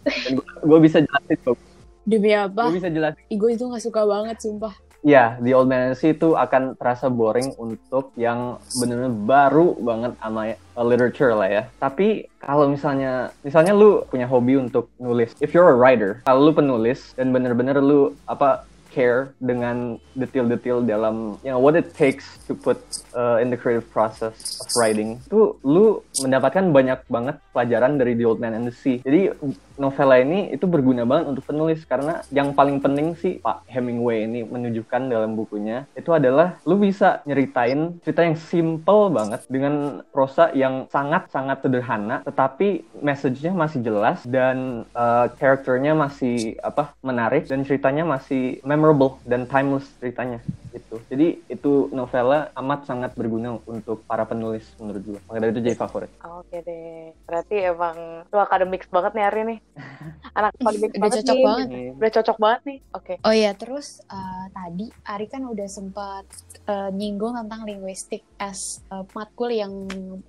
gue 0.62 0.78
bisa 0.82 1.02
jelasin 1.02 1.38
kok 1.42 1.58
Demi 2.04 2.36
apa? 2.36 2.68
Gue 2.68 2.76
bisa 2.84 2.92
jelasin. 2.92 3.24
Gue 3.32 3.56
itu 3.56 3.64
gak 3.64 3.80
suka 3.80 4.04
banget, 4.04 4.36
sumpah. 4.36 4.76
Ya, 5.04 5.36
The 5.36 5.52
Old 5.52 5.68
Man 5.68 5.92
Sea 5.92 6.16
itu 6.16 6.32
akan 6.32 6.80
terasa 6.80 7.12
boring 7.12 7.52
untuk 7.60 8.08
yang 8.16 8.56
benar-benar 8.80 9.12
baru 9.12 9.76
banget 9.76 10.12
sama 10.16 10.56
uh, 10.56 10.80
literature 10.80 11.36
lah 11.36 11.48
ya. 11.52 11.62
Tapi 11.76 12.24
kalau 12.40 12.72
misalnya, 12.72 13.28
misalnya 13.44 13.76
lu 13.76 14.00
punya 14.08 14.24
hobi 14.24 14.56
untuk 14.56 14.88
nulis, 14.96 15.36
if 15.44 15.52
you're 15.52 15.68
a 15.68 15.76
writer, 15.76 16.24
kalau 16.24 16.48
lu 16.48 16.56
penulis 16.56 17.12
dan 17.20 17.36
bener-bener 17.36 17.84
lu 17.84 18.16
apa 18.24 18.64
care 18.94 19.34
dengan 19.42 19.98
detail-detail 20.14 20.86
dalam 20.86 21.34
you 21.42 21.50
know 21.50 21.58
what 21.58 21.74
it 21.74 21.90
takes 21.98 22.38
to 22.46 22.54
put 22.54 22.78
uh, 23.18 23.42
in 23.42 23.50
the 23.50 23.58
creative 23.58 23.90
process 23.90 24.62
of 24.62 24.70
writing. 24.78 25.18
Itu 25.26 25.58
lu 25.66 26.06
mendapatkan 26.22 26.70
banyak 26.70 27.10
banget 27.10 27.42
pelajaran 27.50 27.98
dari 27.98 28.14
The 28.14 28.24
Old 28.30 28.38
Man 28.38 28.54
and 28.54 28.70
the 28.70 28.74
Sea. 28.74 29.02
Jadi 29.02 29.34
novela 29.74 30.22
ini 30.22 30.54
itu 30.54 30.70
berguna 30.70 31.02
banget 31.02 31.34
untuk 31.34 31.44
penulis 31.50 31.82
karena 31.82 32.22
yang 32.30 32.54
paling 32.54 32.78
penting 32.78 33.18
sih 33.18 33.42
Pak 33.42 33.66
Hemingway 33.66 34.26
ini 34.26 34.46
menunjukkan 34.46 35.10
dalam 35.10 35.34
bukunya 35.34 35.86
itu 35.98 36.14
adalah 36.14 36.62
lu 36.62 36.78
bisa 36.78 37.26
nyeritain 37.26 37.98
cerita 38.06 38.22
yang 38.22 38.38
simple 38.38 39.10
banget 39.10 39.42
dengan 39.50 40.06
prosa 40.14 40.54
yang 40.54 40.86
sangat-sangat 40.90 41.66
sederhana 41.66 42.22
tetapi 42.22 42.86
message-nya 43.02 43.50
masih 43.50 43.82
jelas 43.82 44.22
dan 44.26 44.86
uh, 44.94 45.26
karakternya 45.34 45.92
masih 45.98 46.54
apa 46.62 46.94
menarik 47.02 47.50
dan 47.50 47.66
ceritanya 47.66 48.06
masih 48.06 48.62
memorable 48.62 48.83
memorable 48.84 49.16
dan 49.24 49.48
timeless 49.48 49.88
ceritanya 49.96 50.44
gitu. 50.74 50.98
Jadi 51.06 51.38
itu 51.46 51.88
novela 51.94 52.50
amat 52.58 52.90
sangat 52.90 53.14
berguna 53.14 53.62
untuk 53.64 54.02
para 54.04 54.26
penulis 54.26 54.66
menurut 54.76 55.02
gue. 55.06 55.20
Makanya 55.30 55.40
dari 55.46 55.52
itu 55.54 55.60
jadi 55.70 55.78
favorit. 55.78 56.10
Oke 56.20 56.58
deh. 56.66 57.14
Berarti 57.24 57.56
emang 57.62 58.26
lu 58.26 58.38
akademik 58.42 58.90
banget 58.90 59.14
nih 59.14 59.24
hari 59.24 59.40
nih. 59.46 59.58
Anak 60.38 60.50
akademik 60.58 60.90
udah 60.92 61.00
banget 61.00 61.16
cocok 61.22 61.36
nih. 61.38 61.46
banget. 61.46 61.66
Udah 61.94 62.10
cocok 62.10 62.36
banget 62.42 62.60
nih. 62.66 62.78
Oke. 62.90 63.04
Okay. 63.06 63.16
Oh 63.22 63.34
iya, 63.34 63.50
terus 63.54 64.02
uh, 64.10 64.44
tadi 64.50 64.90
Ari 65.06 65.26
kan 65.30 65.42
udah 65.46 65.68
sempat 65.70 66.26
uh, 66.66 66.90
nyinggung 66.90 67.38
tentang 67.38 67.62
linguistik 67.62 68.26
as 68.42 68.82
uh, 68.90 69.06
matkul 69.14 69.54
yang 69.54 69.72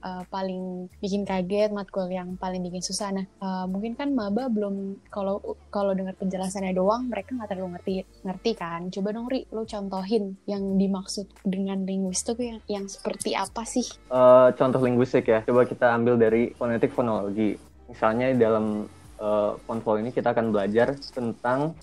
uh, 0.06 0.24
paling 0.30 0.86
bikin 1.02 1.26
kaget, 1.26 1.74
matkul 1.74 2.06
yang 2.06 2.38
paling 2.38 2.62
bikin 2.62 2.86
susah. 2.86 3.10
Nah, 3.10 3.26
uh, 3.42 3.66
mungkin 3.66 3.98
kan 3.98 4.14
maba 4.14 4.46
belum 4.46 5.02
kalau 5.10 5.42
kalau 5.74 5.98
dengar 5.98 6.14
penjelasannya 6.22 6.78
doang 6.78 7.10
mereka 7.10 7.34
nggak 7.34 7.50
terlalu 7.50 7.76
ngerti 7.76 7.94
ngerti 8.22 8.45
kan. 8.54 8.94
Coba 8.94 9.16
dong 9.16 9.26
Ri, 9.26 9.50
lu 9.50 9.66
contohin 9.66 10.38
yang 10.46 10.78
dimaksud 10.78 11.26
dengan 11.42 11.82
linguistik 11.88 12.38
yang 12.38 12.62
yang 12.70 12.86
seperti 12.86 13.34
apa 13.34 13.66
sih? 13.66 13.88
Uh, 14.14 14.54
contoh 14.54 14.84
linguistik 14.84 15.26
ya. 15.26 15.42
Coba 15.42 15.66
kita 15.66 15.90
ambil 15.96 16.22
dari 16.22 16.54
fonetik 16.54 16.94
fonologi. 16.94 17.58
Misalnya 17.90 18.30
dalam 18.38 18.86
uh, 19.20 19.98
ini 20.00 20.12
kita 20.12 20.36
akan 20.36 20.52
belajar 20.52 20.96
tentang 21.14 21.76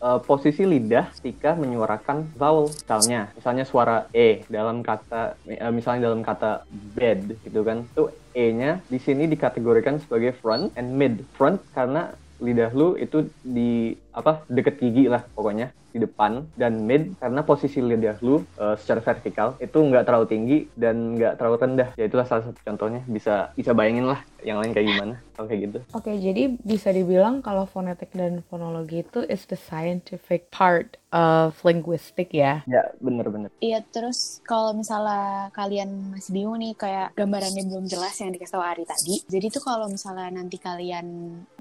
uh, 0.00 0.18
posisi 0.22 0.62
lidah 0.62 1.10
ketika 1.18 1.58
menyuarakan 1.58 2.30
vowel. 2.36 2.70
Misalnya, 2.70 3.30
misalnya 3.34 3.64
suara 3.66 4.06
e 4.14 4.46
dalam 4.46 4.80
kata 4.80 5.34
uh, 5.36 5.72
misalnya 5.72 6.10
dalam 6.12 6.22
kata 6.22 6.64
bed 6.68 7.40
gitu 7.42 7.60
kan. 7.66 7.84
Itu 7.90 8.12
e-nya 8.36 8.84
di 8.86 9.00
sini 9.00 9.26
dikategorikan 9.26 9.98
sebagai 10.02 10.36
front 10.38 10.72
and 10.78 10.94
mid. 10.94 11.24
Front 11.34 11.62
karena 11.74 12.12
lidah 12.36 12.68
lu 12.76 13.00
itu 13.00 13.32
di 13.40 13.96
apa 14.16 14.48
deket 14.48 14.80
gigi 14.80 15.12
lah 15.12 15.20
pokoknya 15.36 15.76
di 15.96 16.04
depan 16.04 16.44
dan 16.60 16.84
mid 16.84 17.16
karena 17.16 17.40
posisi 17.40 17.80
lidah 17.80 18.20
lu 18.20 18.44
uh, 18.60 18.76
secara 18.76 19.00
vertikal 19.00 19.56
itu 19.56 19.80
nggak 19.80 20.04
terlalu 20.04 20.26
tinggi 20.28 20.58
dan 20.76 21.16
nggak 21.16 21.40
terlalu 21.40 21.56
rendah. 21.56 21.88
Ya 21.96 22.04
itulah 22.04 22.28
salah 22.28 22.44
satu 22.44 22.60
contohnya. 22.60 23.00
Bisa 23.08 23.56
bisa 23.56 23.72
bayangin 23.72 24.04
lah 24.04 24.20
yang 24.44 24.60
lain 24.60 24.76
kayak 24.76 24.86
gimana 24.92 25.14
kalau 25.34 25.46
kayak 25.48 25.60
gitu. 25.72 25.78
Oke 25.96 26.12
okay, 26.12 26.16
jadi 26.20 26.42
bisa 26.60 26.92
dibilang 26.92 27.40
kalau 27.40 27.64
fonetik 27.64 28.12
dan 28.12 28.44
fonologi 28.52 29.00
itu 29.00 29.24
is 29.24 29.48
the 29.48 29.56
scientific 29.56 30.52
part 30.52 31.00
of 31.08 31.56
linguistic 31.64 32.28
ya? 32.28 32.60
Ya 32.68 32.92
bener-bener 33.00 33.48
iya 33.64 33.80
terus 33.80 34.44
kalau 34.44 34.76
misalnya 34.76 35.48
kalian 35.56 36.12
masih 36.12 36.30
bingung 36.36 36.60
nih 36.60 36.76
kayak 36.76 37.16
gambarannya 37.16 37.64
belum 37.72 37.88
jelas 37.88 38.12
yang 38.20 38.36
dikasih 38.36 38.54
tahu 38.60 38.64
Ari 38.64 38.84
tadi. 38.84 39.16
Jadi 39.24 39.46
tuh 39.48 39.64
kalau 39.64 39.88
misalnya 39.88 40.28
nanti 40.28 40.60
kalian 40.60 41.06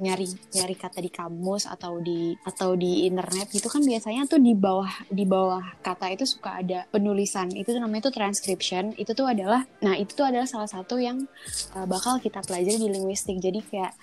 nyari 0.04 0.28
nyari 0.52 0.76
kata 0.76 1.00
di 1.00 1.12
kamus 1.12 1.72
atau 1.72 2.04
di 2.04 2.36
atau 2.46 2.78
di 2.78 3.10
internet 3.10 3.50
gitu 3.50 3.68
kan 3.68 3.82
biasanya 3.82 4.30
tuh 4.30 4.38
di 4.38 4.54
bawah 4.54 4.88
di 5.10 5.25
bawah 5.25 5.66
kata 5.82 6.14
itu 6.14 6.30
suka 6.30 6.62
ada 6.62 6.86
penulisan. 6.94 7.50
Itu 7.50 7.74
tuh 7.74 7.82
namanya 7.82 8.08
tuh 8.08 8.16
transcription. 8.22 8.94
Itu 8.96 9.18
tuh 9.18 9.25
adalah 9.25 9.66
nah 9.82 9.98
itu 9.98 10.14
tuh 10.14 10.30
adalah 10.30 10.46
salah 10.46 10.70
satu 10.70 11.02
yang 11.02 11.25
uh, 11.74 11.86
bakal 11.90 12.22
kita 12.22 12.46
pelajari 12.46 12.78
di 12.78 12.90
linguistik. 12.94 13.42
Jadi 13.42 13.66
kayak 13.66 13.94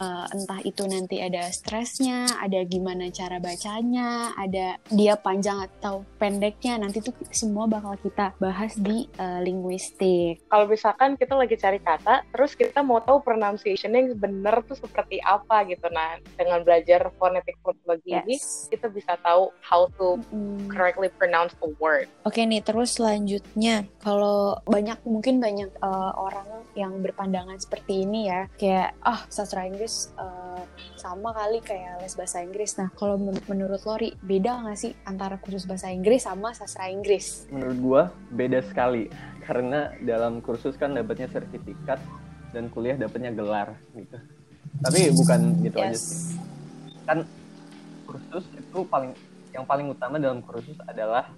uh, 0.00 0.26
entah 0.32 0.64
itu 0.64 0.82
nanti 0.88 1.20
ada 1.20 1.44
stresnya 1.52 2.24
ada 2.40 2.64
gimana 2.64 3.12
cara 3.12 3.36
bacanya 3.36 4.32
ada 4.40 4.80
dia 4.88 5.20
panjang 5.20 5.68
atau 5.68 6.08
pendeknya 6.16 6.80
nanti 6.80 7.04
tuh 7.04 7.12
semua 7.28 7.68
bakal 7.68 8.00
kita 8.00 8.32
bahas 8.40 8.72
di 8.80 9.04
uh, 9.20 9.44
linguistik. 9.44 10.40
Kalau 10.48 10.64
misalkan 10.64 11.20
kita 11.20 11.36
lagi 11.36 11.60
cari 11.60 11.76
kata 11.76 12.24
terus 12.32 12.56
kita 12.56 12.80
mau 12.80 13.04
tahu 13.04 13.20
pronunciation 13.20 13.92
yang 13.92 14.16
benar 14.16 14.64
tuh 14.64 14.80
seperti 14.80 15.20
apa 15.20 15.68
gitu. 15.68 15.84
Nah 15.92 16.16
dengan 16.40 16.64
belajar 16.64 17.12
fonetik 17.20 17.60
psikologi 17.90 18.10
yes. 18.14 18.24
ini 18.26 18.36
kita 18.70 18.86
bisa 18.90 19.12
tahu 19.22 19.50
how 19.62 19.90
to 19.98 20.18
mm. 20.30 20.70
correctly 20.70 21.10
pronounce 21.18 21.54
a 21.62 21.68
word. 21.82 22.06
Oke 22.22 22.38
okay, 22.38 22.44
nih, 22.46 22.62
terus 22.62 22.98
selanjutnya 22.98 23.86
kalau 24.02 24.58
banyak 24.66 24.98
mungkin 25.02 25.42
banyak 25.42 25.70
uh, 25.82 26.12
orang 26.14 26.46
yang 26.78 27.02
berpandangan 27.02 27.58
seperti 27.58 28.06
ini 28.06 28.30
ya, 28.30 28.46
kayak 28.54 28.94
ah 29.02 29.18
oh, 29.18 29.20
sastra 29.26 29.66
Inggris 29.66 30.14
uh, 30.14 30.62
sama 30.94 31.34
kali 31.34 31.58
kayak 31.64 32.04
les 32.04 32.14
bahasa 32.14 32.44
Inggris. 32.44 32.78
Nah, 32.78 32.88
kalau 32.94 33.18
men 33.18 33.36
menurut 33.50 33.82
Lori 33.82 34.14
beda 34.22 34.62
nggak 34.62 34.78
sih 34.78 34.92
antara 35.06 35.40
kursus 35.42 35.66
bahasa 35.66 35.90
Inggris 35.90 36.24
sama 36.24 36.54
sastra 36.54 36.86
Inggris? 36.86 37.50
Menurut 37.50 37.78
gua 37.82 38.02
beda 38.30 38.62
sekali 38.62 39.10
karena 39.42 39.90
dalam 40.04 40.38
kursus 40.38 40.78
kan 40.78 40.94
dapatnya 40.94 41.26
sertifikat 41.26 41.98
dan 42.54 42.70
kuliah 42.70 42.94
dapatnya 42.94 43.34
gelar 43.34 43.74
gitu. 43.94 44.18
Tapi 44.80 45.10
bukan 45.10 45.40
gitu 45.66 45.76
yes. 45.82 45.86
aja 45.86 45.98
sih. 45.98 46.14
Kan 47.08 47.18
kursus 48.10 48.42
itu 48.58 48.82
paling 48.90 49.14
yang 49.54 49.62
paling 49.62 49.86
utama 49.86 50.18
dalam 50.18 50.42
kursus 50.42 50.74
adalah 50.90 51.30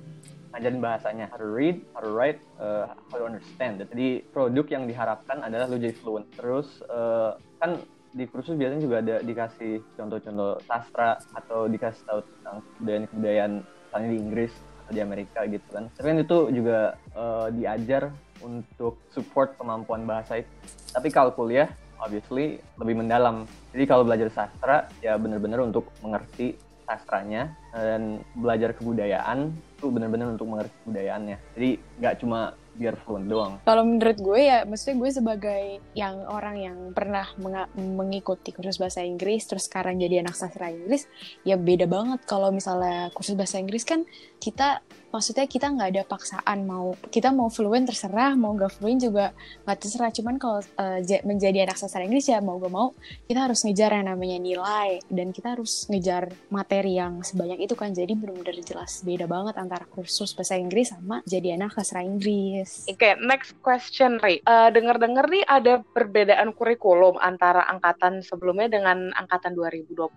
ngajarin 0.53 0.81
bahasanya 0.85 1.25
how 1.33 1.41
to 1.41 1.49
read, 1.49 1.81
how 1.97 2.01
to 2.05 2.13
write, 2.13 2.41
uh, 2.61 2.93
how 3.13 3.17
to 3.17 3.25
understand. 3.25 3.81
Jadi 3.81 4.25
produk 4.33 4.65
yang 4.69 4.85
diharapkan 4.85 5.41
adalah 5.41 5.69
lu 5.69 5.81
jadi 5.81 5.97
fluent. 5.97 6.29
Terus 6.37 6.85
uh, 6.93 7.37
kan 7.57 7.81
di 8.13 8.29
kursus 8.29 8.61
biasanya 8.61 8.83
juga 8.85 8.97
ada 9.01 9.17
dikasih 9.25 9.81
contoh-contoh 9.97 10.61
sastra 10.69 11.17
atau 11.33 11.65
dikasih 11.65 12.05
tahu 12.05 12.21
tentang 12.21 12.57
kebudayaan-kebudayaan 12.77 13.53
misalnya 13.65 14.09
di 14.13 14.19
Inggris 14.21 14.53
atau 14.85 14.93
di 14.93 15.01
Amerika 15.01 15.41
gitu 15.49 15.69
kan. 15.73 15.85
Tapi 15.97 16.07
kan 16.13 16.19
itu 16.21 16.39
juga 16.53 16.79
uh, 17.17 17.49
diajar 17.49 18.13
untuk 18.45 19.01
support 19.09 19.57
kemampuan 19.57 20.05
bahasa 20.05 20.45
itu. 20.45 20.53
Tapi 20.93 21.09
kalau 21.09 21.33
kuliah 21.33 21.73
obviously 21.97 22.61
lebih 22.77 23.01
mendalam. 23.01 23.49
Jadi 23.73 23.85
kalau 23.89 24.05
belajar 24.05 24.29
sastra 24.29 24.87
ya 25.01 25.17
benar-benar 25.17 25.65
untuk 25.65 25.89
mengerti 26.05 26.55
sastranya 26.85 27.57
dan 27.73 28.21
belajar 28.37 28.77
kebudayaan 28.77 29.49
itu 29.81 29.87
benar-benar 29.89 30.29
untuk 30.37 30.47
mengerti 30.51 30.75
kebudayaannya. 30.85 31.37
Jadi 31.57 31.71
nggak 31.99 32.17
cuma 32.21 32.53
biar 32.73 32.97
fluent 33.05 33.29
doang. 33.29 33.61
Kalau 33.69 33.85
menurut 33.85 34.17
gue 34.17 34.41
ya, 34.49 34.65
maksudnya 34.65 34.97
gue 34.97 35.11
sebagai 35.13 35.63
yang 35.93 36.25
orang 36.25 36.57
yang 36.57 36.79
pernah 36.97 37.29
mengikuti 37.77 38.49
kursus 38.49 38.81
bahasa 38.81 39.05
Inggris, 39.05 39.45
terus 39.45 39.69
sekarang 39.69 40.01
jadi 40.01 40.25
anak 40.25 40.33
sastra 40.33 40.73
Inggris, 40.73 41.05
ya 41.45 41.61
beda 41.61 41.85
banget 41.85 42.25
kalau 42.25 42.49
misalnya 42.49 43.13
kursus 43.13 43.37
bahasa 43.37 43.61
Inggris 43.61 43.85
kan 43.85 44.09
kita 44.41 44.81
maksudnya 45.13 45.45
kita 45.45 45.69
nggak 45.69 45.89
ada 45.93 46.03
paksaan 46.09 46.65
mau 46.65 46.97
kita 47.13 47.29
mau 47.29 47.53
fluent 47.53 47.85
terserah 47.85 48.33
mau 48.33 48.57
gak 48.57 48.81
fluent 48.81 48.99
juga 49.05 49.37
nggak 49.69 49.79
terserah 49.79 50.09
cuman 50.09 50.35
kalau 50.41 50.65
uh, 50.81 50.99
menjadi 51.29 51.69
anak 51.69 51.77
sastra 51.77 52.03
Inggris 52.03 52.33
ya 52.33 52.41
mau 52.41 52.57
gak 52.57 52.73
mau 52.73 52.97
kita 53.29 53.45
harus 53.45 53.61
ngejar 53.69 53.93
yang 53.93 54.09
namanya 54.09 54.41
nilai 54.41 55.05
dan 55.13 55.31
kita 55.37 55.53
harus 55.53 55.85
ngejar 55.93 56.33
materi 56.49 56.97
yang 56.97 57.21
sebanyak 57.21 57.61
itu 57.69 57.77
kan 57.77 57.93
jadi 57.93 58.17
benar-benar 58.17 58.57
jelas 58.65 59.05
beda 59.05 59.29
banget 59.29 59.55
antara 59.61 59.85
kursus 59.85 60.33
bahasa 60.33 60.57
Inggris 60.57 60.97
sama 60.97 61.21
jadi 61.29 61.61
anak 61.61 61.77
sastra 61.77 62.01
Inggris. 62.01 62.89
Oke 62.89 62.97
okay, 62.97 63.13
next 63.21 63.53
question 63.61 64.17
Ri 64.25 64.41
uh, 64.49 64.73
dengar-dengar 64.73 65.29
nih 65.29 65.45
ada 65.45 65.85
perbedaan 65.93 66.57
kurikulum 66.57 67.21
antara 67.21 67.69
angkatan 67.69 68.25
sebelumnya 68.25 68.73
dengan 68.73 69.13
angkatan 69.13 69.53
2020. 69.53 70.09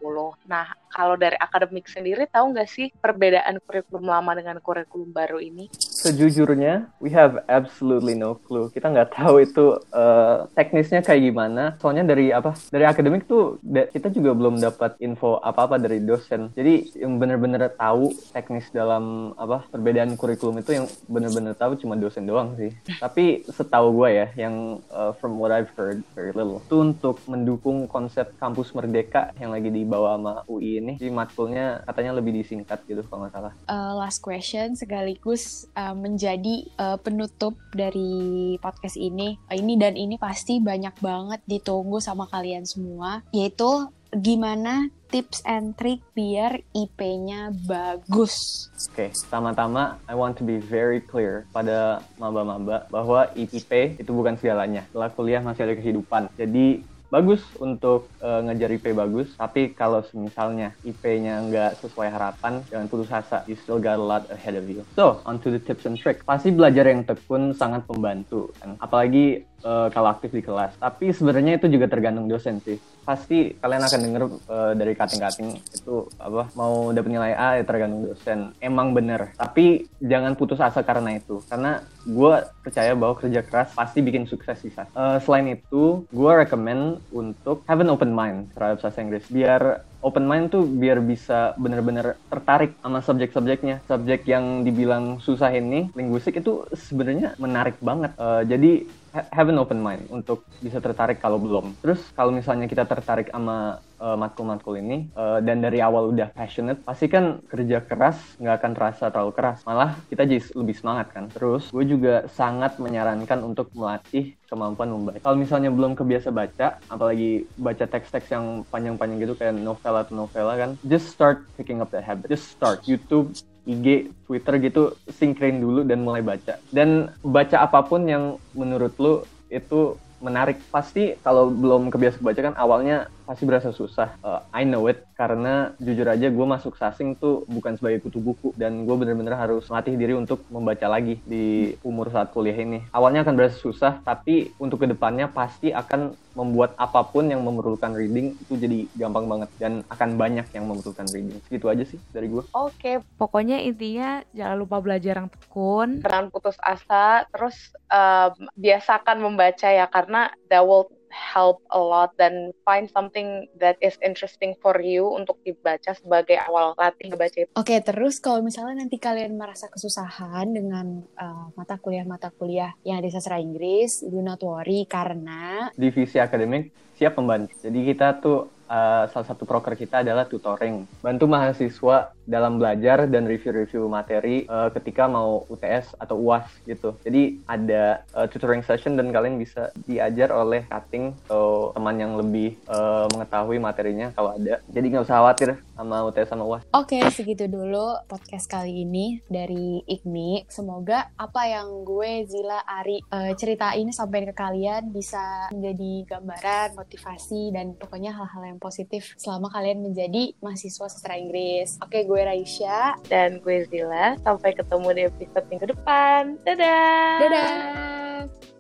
Nah 0.48 0.72
kalau 0.96 1.20
dari 1.20 1.36
akademik 1.36 1.92
sendiri 1.92 2.24
tahu 2.32 2.56
nggak 2.56 2.70
sih 2.72 2.88
perbedaan 2.96 3.60
kurikulum 3.60 4.08
lama 4.08 4.32
dengan 4.32 4.64
kurikulum 4.64 4.85
kurikulum 4.86 5.10
baru 5.10 5.42
ini? 5.42 5.66
Sejujurnya, 5.74 6.94
we 7.02 7.10
have 7.10 7.42
absolutely 7.50 8.14
no 8.14 8.38
clue. 8.38 8.70
Kita 8.70 8.94
nggak 8.94 9.18
tahu 9.18 9.42
itu 9.42 9.82
uh, 9.90 10.46
teknisnya 10.54 11.02
kayak 11.02 11.34
gimana. 11.34 11.74
Soalnya 11.82 12.06
dari 12.06 12.30
apa? 12.30 12.54
Dari 12.70 12.86
akademik 12.86 13.26
tuh 13.26 13.58
kita 13.66 14.14
juga 14.14 14.38
belum 14.38 14.62
dapat 14.62 15.02
info 15.02 15.42
apa-apa 15.42 15.82
dari 15.82 16.06
dosen. 16.06 16.54
Jadi 16.54 17.02
yang 17.02 17.18
benar-benar 17.18 17.74
tahu 17.74 18.14
teknis 18.30 18.70
dalam 18.70 19.34
apa 19.34 19.66
perbedaan 19.74 20.14
kurikulum 20.14 20.62
itu 20.62 20.78
yang 20.78 20.86
benar-benar 21.10 21.58
tahu 21.58 21.74
cuma 21.82 21.98
dosen 21.98 22.30
doang 22.30 22.54
sih. 22.54 22.70
Tapi 23.04 23.42
setahu 23.50 23.98
gue 23.98 24.10
ya, 24.14 24.28
yang 24.38 24.78
uh, 24.94 25.12
from 25.18 25.42
what 25.42 25.50
I've 25.50 25.74
heard 25.74 26.06
very 26.14 26.30
little, 26.38 26.62
itu 26.62 26.78
untuk 26.78 27.18
mendukung 27.26 27.90
konsep 27.90 28.30
kampus 28.38 28.78
merdeka 28.78 29.34
yang 29.42 29.50
lagi 29.50 29.74
dibawa 29.74 30.22
sama 30.22 30.34
UI 30.46 30.78
ini. 30.78 30.94
Jadi 31.02 31.10
matkulnya 31.10 31.82
katanya 31.90 32.22
lebih 32.22 32.38
disingkat 32.38 32.86
gitu 32.86 33.02
kalau 33.10 33.26
nggak 33.26 33.34
salah. 33.34 33.54
Uh, 33.66 33.98
last 33.98 34.22
question 34.22 34.75
sekaligus 34.76 35.66
uh, 35.74 35.96
menjadi 35.96 36.68
uh, 36.78 36.98
penutup 37.00 37.56
dari 37.74 38.56
podcast 38.60 39.00
ini. 39.00 39.40
Ini 39.50 39.74
dan 39.80 39.96
ini 39.96 40.20
pasti 40.20 40.60
banyak 40.62 41.00
banget 41.02 41.42
ditunggu 41.48 41.98
sama 42.04 42.28
kalian 42.30 42.68
semua, 42.68 43.24
yaitu 43.32 43.90
gimana 44.16 44.88
tips 45.12 45.44
and 45.44 45.76
trick 45.76 46.00
biar 46.16 46.64
IP-nya 46.72 47.52
bagus. 47.68 48.68
Oke, 48.92 48.92
okay, 48.92 49.10
pertama-tama 49.12 50.00
I 50.08 50.16
want 50.16 50.40
to 50.40 50.44
be 50.48 50.60
very 50.60 51.04
clear 51.04 51.48
pada 51.52 52.00
maba-maba 52.16 52.88
bahwa 52.88 53.28
IP 53.36 54.00
itu 54.00 54.12
bukan 54.12 54.40
segalanya. 54.40 54.88
Setelah 54.92 55.10
kuliah 55.12 55.42
masih 55.44 55.68
ada 55.68 55.76
kehidupan. 55.76 56.32
Jadi 56.40 56.95
bagus 57.16 57.40
untuk 57.64 58.12
uh, 58.20 58.44
ngejar 58.44 58.76
IP 58.76 58.92
bagus, 58.92 59.32
tapi 59.40 59.72
kalau 59.72 60.04
misalnya 60.12 60.76
IP-nya 60.84 61.40
nggak 61.48 61.80
sesuai 61.80 62.12
harapan, 62.12 62.60
jangan 62.68 62.92
putus 62.92 63.08
asa. 63.08 63.48
You 63.48 63.56
still 63.56 63.80
got 63.80 63.96
a 63.96 64.04
lot 64.04 64.28
ahead 64.28 64.60
of 64.60 64.68
you. 64.68 64.84
So, 65.00 65.24
on 65.24 65.40
to 65.48 65.56
the 65.56 65.64
tips 65.64 65.88
and 65.88 65.96
trick. 65.96 66.28
Pasti 66.28 66.52
belajar 66.52 66.84
yang 66.92 67.08
tekun 67.08 67.56
sangat 67.56 67.88
membantu. 67.88 68.52
Kan? 68.60 68.76
Apalagi 68.84 69.48
uh, 69.64 69.88
kalau 69.96 70.12
aktif 70.12 70.36
di 70.36 70.44
kelas. 70.44 70.76
Tapi 70.76 71.16
sebenarnya 71.16 71.56
itu 71.56 71.72
juga 71.72 71.88
tergantung 71.88 72.28
dosen 72.28 72.60
sih. 72.60 72.76
Pasti 73.08 73.56
kalian 73.56 73.84
akan 73.86 74.00
denger 74.02 74.24
uh, 74.52 74.74
dari 74.76 74.94
kating-kating 74.98 75.56
itu 75.62 75.96
apa 76.20 76.52
mau 76.58 76.92
dapat 76.92 77.10
nilai 77.16 77.32
A 77.38 77.50
ya 77.62 77.64
tergantung 77.64 78.12
dosen. 78.12 78.52
Emang 78.60 78.92
bener. 78.92 79.32
Tapi 79.40 79.88
jangan 80.04 80.36
putus 80.36 80.60
asa 80.60 80.84
karena 80.84 81.16
itu. 81.16 81.40
Karena 81.48 81.80
gue 82.06 82.34
percaya 82.62 82.94
bahwa 82.94 83.18
kerja 83.18 83.42
keras 83.42 83.74
pasti 83.74 84.00
bikin 84.06 84.30
sukses 84.30 84.62
sih. 84.62 84.72
Uh, 84.94 85.18
selain 85.26 85.58
itu, 85.58 86.06
gue 86.14 86.32
recommend 86.32 87.02
untuk 87.10 87.66
have 87.66 87.82
an 87.82 87.90
open 87.90 88.14
mind 88.14 88.54
terhadap 88.54 88.80
bahasa 88.80 89.02
Inggris. 89.02 89.26
Biar 89.28 89.82
open 90.06 90.30
mind 90.30 90.54
tuh 90.54 90.70
biar 90.70 91.02
bisa 91.02 91.58
bener-bener 91.58 92.14
tertarik 92.30 92.78
sama 92.80 93.02
subjek-subjeknya. 93.02 93.82
Subjek 93.90 94.30
yang 94.30 94.62
dibilang 94.62 95.18
susah 95.18 95.50
ini, 95.50 95.90
linguistik 95.98 96.38
itu 96.38 96.70
sebenarnya 96.78 97.34
menarik 97.42 97.82
banget. 97.82 98.14
Uh, 98.22 98.46
jadi 98.46 98.86
have 99.16 99.48
an 99.48 99.56
open 99.62 99.80
mind 99.80 100.04
untuk 100.12 100.44
bisa 100.60 100.84
tertarik 100.84 101.24
kalau 101.24 101.40
belum. 101.40 101.78
Terus 101.80 102.04
kalau 102.12 102.36
misalnya 102.36 102.68
kita 102.68 102.84
tertarik 102.84 103.32
sama 103.32 103.80
uh, 104.00 104.18
matkul-matkul 104.20 104.76
ini 104.76 105.08
uh, 105.16 105.40
dan 105.40 105.64
dari 105.64 105.80
awal 105.80 106.12
udah 106.12 106.36
passionate, 106.36 106.84
pasti 106.84 107.08
kan 107.08 107.40
kerja 107.48 107.80
keras 107.86 108.20
nggak 108.42 108.56
akan 108.60 108.72
terasa 108.76 109.06
terlalu 109.08 109.34
keras. 109.36 109.64
Malah 109.64 109.96
kita 110.12 110.28
jadi 110.28 110.44
lebih 110.58 110.76
semangat 110.76 111.16
kan. 111.16 111.32
Terus 111.32 111.72
gue 111.72 111.86
juga 111.88 112.28
sangat 112.36 112.76
menyarankan 112.82 113.40
untuk 113.46 113.72
melatih 113.72 114.36
kemampuan 114.46 114.92
membaca. 114.92 115.20
Kalau 115.24 115.38
misalnya 115.40 115.72
belum 115.72 115.96
kebiasa 115.96 116.30
baca, 116.30 116.78
apalagi 116.92 117.48
baca 117.56 117.86
teks-teks 117.88 118.30
yang 118.36 118.62
panjang-panjang 118.68 119.18
gitu 119.24 119.34
kayak 119.34 119.56
novel 119.56 119.96
atau 119.96 120.14
novela 120.14 120.54
kan, 120.60 120.76
just 120.86 121.10
start 121.10 121.48
picking 121.56 121.80
up 121.80 121.90
that 121.90 122.04
habit. 122.04 122.28
Just 122.28 122.52
start. 122.52 122.84
YouTube 122.86 123.34
IG, 123.66 124.14
Twitter 124.30 124.54
gitu 124.62 124.94
sinkron 125.10 125.58
dulu 125.58 125.82
dan 125.82 126.06
mulai 126.06 126.22
baca. 126.22 126.62
Dan 126.70 127.10
baca 127.26 127.58
apa 127.66 127.82
pun 127.82 128.06
yang 128.06 128.38
menurut 128.54 128.94
lu 129.02 129.26
itu 129.50 129.98
menarik. 130.22 130.62
Pasti 130.70 131.18
kalau 131.26 131.50
belum 131.50 131.90
kebiasa 131.90 132.22
baca 132.22 132.40
kan 132.40 132.56
awalnya 132.56 133.10
pasti 133.26 133.44
berasa 133.44 133.74
susah. 133.74 134.16
Uh, 134.22 134.42
I 134.54 134.64
know 134.64 134.86
it 134.86 135.04
karena 135.18 135.74
jujur 135.82 136.06
aja 136.06 136.30
gue 136.30 136.46
masuk 136.46 136.78
sasing 136.78 137.18
tuh 137.18 137.44
bukan 137.50 137.76
sebagai 137.76 138.06
kutu 138.06 138.22
buku 138.22 138.54
dan 138.54 138.86
gue 138.86 138.96
bener-bener 138.96 139.34
harus 139.34 139.66
melatih 139.68 139.98
diri 139.98 140.14
untuk 140.14 140.46
membaca 140.54 140.86
lagi 140.86 141.18
di 141.26 141.74
umur 141.82 142.14
saat 142.14 142.32
kuliah 142.32 142.56
ini. 142.56 142.86
Awalnya 142.94 143.26
akan 143.26 143.36
berasa 143.36 143.58
susah 143.58 144.00
tapi 144.06 144.54
untuk 144.62 144.86
ke 144.86 144.88
depannya 144.88 145.28
pasti 145.32 145.74
akan 145.74 146.14
membuat 146.36 146.76
apa 146.76 147.02
pun 147.08 147.32
yang 147.32 147.42
memerlukan 147.42 147.96
reading 147.96 148.36
itu 148.36 148.60
jadi 148.60 148.86
gampang 149.00 149.26
banget 149.26 149.50
dan 149.56 149.82
akan 149.88 150.20
banyak 150.20 150.46
yang 150.52 150.68
memerlukan 150.68 151.08
reading. 151.16 151.40
Gitu 151.48 151.66
aja 151.72 151.84
sih 151.88 151.98
dari 152.12 152.28
gue. 152.28 152.44
Oke, 152.52 152.76
okay. 152.76 152.96
pokoknya 153.16 153.64
intinya 153.64 154.22
jangan 154.36 154.58
lupa 154.60 154.84
belajar 154.84 155.24
yang 155.24 155.32
tekun. 155.32 156.04
Jangan 156.04 156.28
putus 156.30 156.60
asa, 156.60 157.24
terus 157.32 157.72
um, 157.88 158.52
biasakan 158.60 159.24
membaca 159.24 159.72
ya 159.72 159.88
karena 159.88 160.28
that 160.52 160.62
will 160.62 160.92
help 161.16 161.64
a 161.72 161.80
lot 161.80 162.12
dan 162.20 162.52
find 162.68 162.92
something 162.92 163.48
that 163.56 163.80
is 163.80 163.96
interesting 164.04 164.52
for 164.60 164.76
you 164.84 165.08
untuk 165.08 165.40
dibaca 165.48 165.96
sebagai 165.96 166.36
awal 166.44 166.76
latih 166.76 167.16
baca 167.16 167.38
itu. 167.40 167.52
Oke, 167.56 167.72
okay, 167.72 167.80
terus 167.80 168.20
kalau 168.20 168.44
misalnya 168.44 168.84
nanti 168.84 169.00
kalian 169.00 169.40
merasa 169.40 169.72
kesusahan 169.72 170.52
dengan 170.52 171.08
uh, 171.16 171.48
mata 171.56 171.80
kuliah-mata 171.80 172.36
kuliah 172.36 172.76
yang 172.84 173.00
ada 173.00 173.08
sastra 173.12 173.40
Inggris, 173.40 174.04
do 174.04 174.20
not 174.20 174.44
worry 174.44 174.84
karena 174.86 175.72
divisi 175.80 176.20
akademik 176.20 176.72
siap 176.96 177.20
membantu. 177.20 177.56
Jadi 177.60 177.80
kita 177.92 178.20
tuh 178.24 178.48
uh, 178.72 179.04
salah 179.12 179.28
satu 179.28 179.44
proker 179.44 179.76
kita 179.76 180.02
adalah 180.02 180.26
tutoring. 180.28 180.88
Bantu 181.04 181.26
mahasiswa 181.28 182.15
dalam 182.26 182.58
belajar 182.58 183.06
dan 183.10 183.30
review-review 183.30 183.88
materi 183.88 184.46
uh, 184.50 184.70
ketika 184.74 185.06
mau 185.06 185.46
UTS 185.48 185.98
atau 186.02 186.18
UAS 186.20 186.50
gitu. 186.66 186.98
Jadi 187.06 187.40
ada 187.46 188.04
uh, 188.18 188.28
tutoring 188.30 188.66
session 188.66 188.98
dan 188.98 189.14
kalian 189.14 189.38
bisa 189.38 189.70
diajar 189.86 190.34
oleh 190.34 190.66
cutting 190.68 191.14
atau 191.30 191.72
teman 191.72 191.98
yang 191.98 192.14
lebih 192.18 192.58
uh, 192.70 193.06
mengetahui 193.14 193.58
materinya 193.62 194.12
kalau 194.14 194.36
ada. 194.36 194.60
Jadi 194.70 194.86
nggak 194.90 195.06
usah 195.06 195.18
khawatir 195.22 195.50
sama 195.78 195.96
UTS 196.08 196.30
sama 196.32 196.44
UAS. 196.44 196.64
Oke, 196.74 196.98
okay, 196.98 197.04
segitu 197.14 197.46
dulu 197.46 198.00
podcast 198.10 198.48
kali 198.50 198.84
ini 198.84 199.20
dari 199.28 199.84
IKMI. 199.86 200.50
Semoga 200.50 201.12
apa 201.20 201.46
yang 201.46 201.84
gue, 201.84 202.26
Zila, 202.26 202.64
Ari 202.64 203.04
uh, 203.12 203.32
ceritain 203.38 203.88
sampai 203.92 204.26
ke 204.26 204.34
kalian 204.34 204.90
bisa 204.90 205.52
menjadi 205.52 206.18
gambaran, 206.18 206.80
motivasi, 206.80 207.52
dan 207.54 207.76
pokoknya 207.76 208.16
hal-hal 208.16 208.44
yang 208.48 208.60
positif 208.60 209.14
selama 209.20 209.52
kalian 209.52 209.84
menjadi 209.84 210.34
mahasiswa 210.40 210.88
sastra 210.88 211.20
Inggris. 211.20 211.78
Oke, 211.84 212.08
gue 212.16 212.24
Raisya. 212.24 212.96
Dan 213.12 213.44
gue 213.44 213.68
Zila. 213.68 214.16
Sampai 214.24 214.56
ketemu 214.56 214.88
di 214.96 215.02
episode 215.12 215.46
minggu 215.52 215.68
depan. 215.76 216.40
Dadah! 216.48 217.20
Dadah! 217.20 218.55